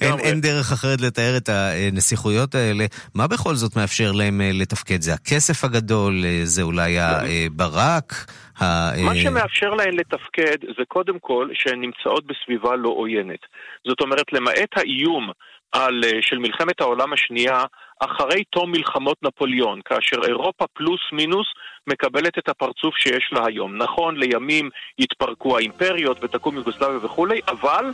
[0.00, 2.84] אין, אין דרך אחרת לתאר את הנסיכויות האלה.
[3.14, 5.00] מה בכל זאת מאפשר להם אה, לתפקד?
[5.00, 6.24] זה הכסף הגדול?
[6.24, 8.12] אה, זה אולי הברק?
[8.60, 13.42] ה- מה אה, שמאפשר להן לתפקד זה קודם כל שהן נמצאות בסביבה לא עוינת.
[13.88, 15.30] זאת אומרת, למעט האיום
[15.72, 17.62] על, אה, של מלחמת העולם השנייה,
[18.00, 21.46] אחרי תום מלחמות נפוליאון, כאשר אירופה פלוס מינוס
[21.86, 23.76] מקבלת את הפרצוף שיש לה היום.
[23.76, 27.84] נכון, לימים יתפרקו האימפריות ותקום יוגוסלביה וכולי, אבל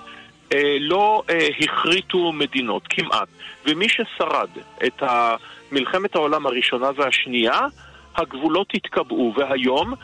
[0.53, 3.29] אה, לא אה, הכריתו מדינות, כמעט.
[3.67, 4.49] ומי ששרד
[4.87, 5.03] את
[5.73, 7.61] מלחמת העולם הראשונה והשנייה,
[8.17, 9.95] הגבולות התקבעו, והיום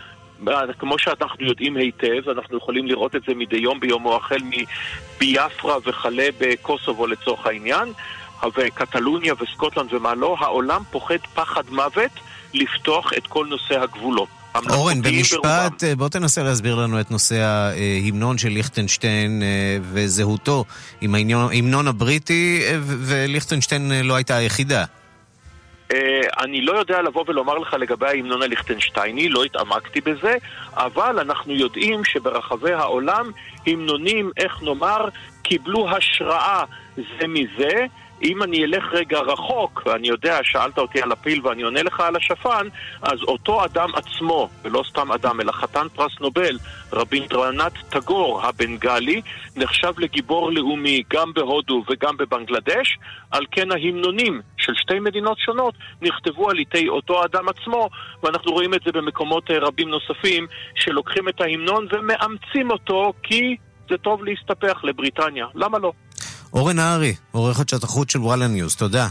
[0.79, 6.29] כמו שאנחנו יודעים היטב, אנחנו יכולים לראות את זה מדי יום ביומו החל מביאפרה וכלה
[6.41, 7.93] בקוסובו לצורך העניין,
[8.57, 12.11] וקטלוניה וסקוטלנד ומה לא, העולם פוחד פחד מוות
[12.55, 14.29] לפתוח את כל נושא הגבולות.
[14.55, 15.19] אורן, המלאכותיים ברובם.
[15.19, 20.65] במשפט, אה, בוא תנסה להסביר לנו את נושא ההמנון של ליכטנשטיין אה, וזהותו
[21.01, 24.85] עם ההמנון הבריטי, אה, וליכטנשטיין לא הייתה היחידה.
[25.93, 30.37] אה, אני לא יודע לבוא ולומר לך לגבי ההמנון הליכטנשטייני, לא התעמקתי בזה,
[30.75, 33.31] אבל אנחנו יודעים שברחבי העולם
[33.67, 35.09] המנונים, איך נאמר,
[35.43, 36.65] קיבלו השראה
[36.97, 37.87] זה מזה.
[38.23, 42.17] אם אני אלך רגע רחוק, ואני יודע, שאלת אותי על הפיל ואני עונה לך על
[42.17, 42.67] השפן,
[43.03, 46.59] אז אותו אדם עצמו, ולא סתם אדם, אלא חתן פרס נובל,
[46.93, 49.23] רבינדרנת טגור הבנגלי,
[49.57, 52.99] נחשב לגיבור לאומי גם בהודו וגם בבנגלדש,
[53.31, 57.89] על כן ההמנונים של שתי מדינות שונות נכתבו על ידי אותו אדם עצמו,
[58.23, 63.57] ואנחנו רואים את זה במקומות אה, רבים נוספים, שלוקחים את ההמנון ומאמצים אותו כי
[63.91, 65.47] זה טוב להסתפח לבריטניה.
[65.55, 65.93] למה לא?
[66.53, 69.07] אורן נהרי, עורך חדשת החוץ של וואלה ניוז, תודה.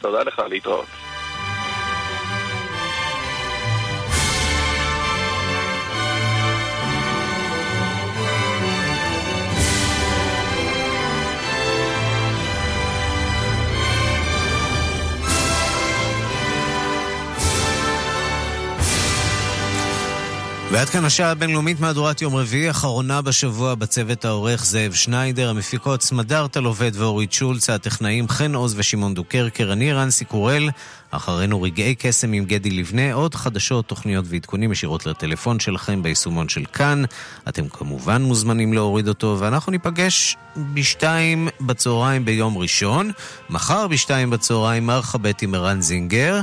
[0.00, 1.11] תודה לך, להתראות.
[20.72, 26.46] ועד כאן השעה הבינלאומית מהדורת יום רביעי, אחרונה בשבוע בצוות העורך זאב שניידר, המפיקות סמדר
[26.46, 30.70] טלובד ואורית שולץ, הטכנאים חן עוז ושמעון דוקרקר, אני רנסי קורל,
[31.10, 36.64] אחרינו רגעי קסם עם גדי לבנה, עוד חדשות, תוכניות ועדכונים ישירות לטלפון שלכם ביישומון של
[36.64, 37.02] כאן.
[37.48, 40.36] אתם כמובן מוזמנים להוריד אותו, ואנחנו ניפגש
[40.74, 43.10] בשתיים בצהריים ביום ראשון.
[43.50, 46.40] מחר בשתיים בצהריים מרחבת עם ערן זינגר.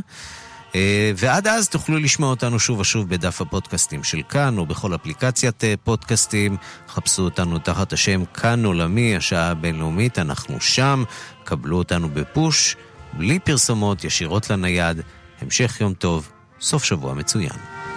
[0.76, 5.64] אה, ועד אז תוכלו לשמוע אותנו שוב ושוב בדף הפודקאסטים של כאן או בכל אפליקציית
[5.64, 6.58] אה, פודקאסטים.
[6.90, 11.04] חפשו אותנו תחת השם כאן עולמי, השעה הבינלאומית, אנחנו שם.
[11.44, 12.76] קבלו אותנו בפוש,
[13.14, 15.02] בלי פרסומות, ישירות לנייד.
[15.42, 17.89] המשך יום טוב, סוף שבוע מצוין.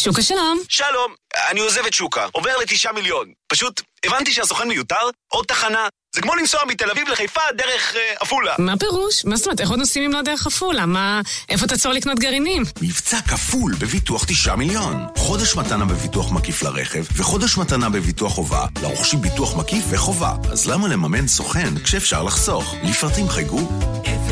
[0.00, 0.58] שוקה שלום.
[0.68, 1.14] שלום,
[1.50, 3.26] אני עוזב את שוקה, עובר לתשעה מיליון.
[3.48, 4.96] פשוט הבנתי שהסוכן מיותר,
[5.28, 5.88] עוד תחנה.
[6.14, 8.54] זה כמו לנסוע מתל אביב לחיפה דרך אה, עפולה.
[8.58, 9.24] מה פירוש?
[9.24, 10.86] מה זאת אומרת, איך עוד נוסעים אם לא דרך עפולה?
[10.86, 11.20] מה...
[11.48, 12.62] איפה תעצור לקנות גרעינים?
[12.82, 15.06] מבצע כפול בביטוח 9 מיליון.
[15.16, 20.34] חודש מתנה בביטוח מקיף לרכב, וחודש מתנה בביטוח חובה, לרוכשים ביטוח מקיף וחובה.
[20.52, 22.74] אז למה לממן סוכן כשאפשר לחסוך?
[22.82, 23.68] לפרטים חייגו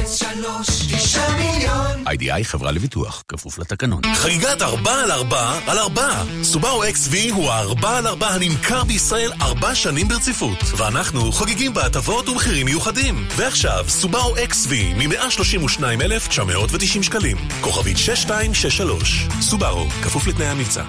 [0.09, 4.01] 03 9 מיליון איי-די-איי חברה לביטוח, כפוף לתקנון.
[4.15, 6.23] חגיגת 4 על 4 על 4.
[6.43, 10.59] סובארו XV הוא ה-4 על 4 הנמכר בישראל 4 שנים ברציפות.
[10.77, 13.29] ואנחנו חוגגים בהטבות ומחירים מיוחדים.
[13.37, 17.37] ועכשיו, סובארו XV מ-132,990 שקלים.
[17.61, 19.27] כוכבית 6263.
[19.41, 20.83] סובארו, כפוף לתנאי המבצע.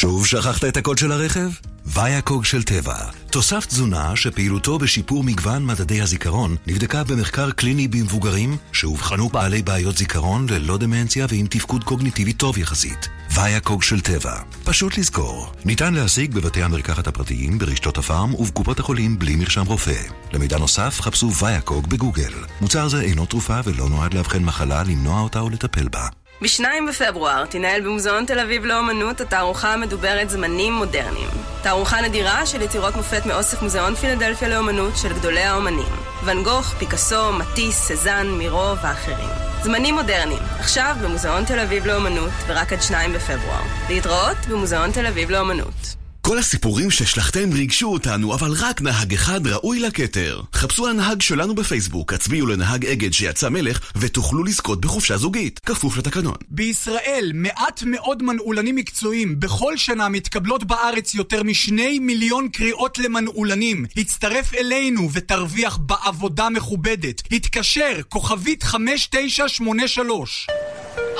[0.00, 1.50] שוב שכחת את הקוד של הרכב?
[1.86, 2.96] ויאקוג של טבע.
[3.30, 10.46] תוסף תזונה שפעילותו בשיפור מגוון מדדי הזיכרון נבדקה במחקר קליני במבוגרים שאובחנו בעלי בעיות זיכרון
[10.50, 13.08] ללא דמנציה ועם תפקוד קוגניטיבי טוב יחסית.
[13.34, 14.34] ויאקוג של טבע.
[14.64, 15.52] פשוט לזכור.
[15.64, 20.02] ניתן להשיג בבתי המרקחת הפרטיים, ברשתות הפארם ובקופות החולים בלי מרשם רופא.
[20.32, 22.32] למידע נוסף חפשו ויאקוג בגוגל.
[22.60, 26.08] מוצר זה אינו תרופה ולא נועד לאבחן מחלה, למנוע אותה או לטפל בה.
[26.42, 31.28] ב-2 בפברואר תנהל במוזיאון תל אביב לאומנות התערוכה המדוברת זמנים מודרניים.
[31.62, 35.92] תערוכה נדירה של יצירות מופת מאוסף מוזיאון פילדלפיה לאומנות של גדולי האומנים.
[36.24, 39.28] ואן גוך, פיקאסו, מטיס, סזן, מירו ואחרים.
[39.62, 43.62] זמנים מודרניים, עכשיו במוזיאון תל אביב לאומנות ורק עד 2 בפברואר.
[43.88, 45.97] להתראות במוזיאון תל אביב לאומנות.
[46.28, 50.40] כל הסיפורים ששלחתם ריגשו אותנו, אבל רק נהג אחד ראוי לכתר.
[50.52, 56.34] חפשו הנהג שלנו בפייסבוק, הצביעו לנהג אגד שיצא מלך, ותוכלו לזכות בחופשה זוגית, כפוף לתקנון.
[56.48, 59.40] בישראל מעט מאוד מנעולנים מקצועיים.
[59.40, 63.86] בכל שנה מתקבלות בארץ יותר משני מיליון קריאות למנעולנים.
[63.96, 67.22] הצטרף אלינו ותרוויח בעבודה מכובדת.
[67.32, 70.46] התקשר, כוכבית 5983.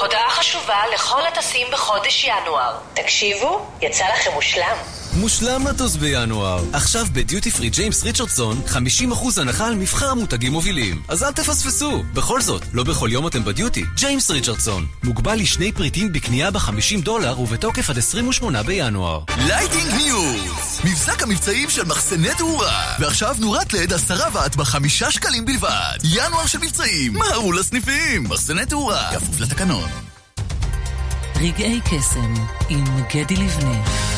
[0.00, 2.76] הודעה חשובה לכל הטסים בחודש ינואר.
[2.94, 4.76] תקשיבו, יצא לכם מושלם.
[5.18, 6.64] מושלם מטוס בינואר.
[6.72, 11.02] עכשיו בדיוטי פרי ג'יימס ריצ'רדסון 50% הנחה על מבחר מותגים מובילים.
[11.08, 12.02] אז אל תפספסו.
[12.14, 13.84] בכל זאת, לא בכל יום אתם בדיוטי.
[13.96, 14.86] ג'יימס ריצ'רדסון.
[15.02, 19.20] מוגבל לשני פריטים בקנייה ב-50 דולר ובתוקף עד 28 בינואר.
[19.46, 20.80] לייטינג ניוז!
[20.84, 22.94] מבזק המבצעים של מחסני תאורה.
[22.98, 25.98] ועכשיו נורת לד 10 ואט בחמישה שקלים בלבד.
[26.04, 27.12] ינואר של מבצעים.
[27.12, 28.24] מהרו לסניפים.
[28.24, 29.10] מחסני תאורה.
[29.12, 29.90] כפוף לתקנון.
[31.36, 32.34] רגעי קסם
[32.68, 34.17] עם גדי ליבנה.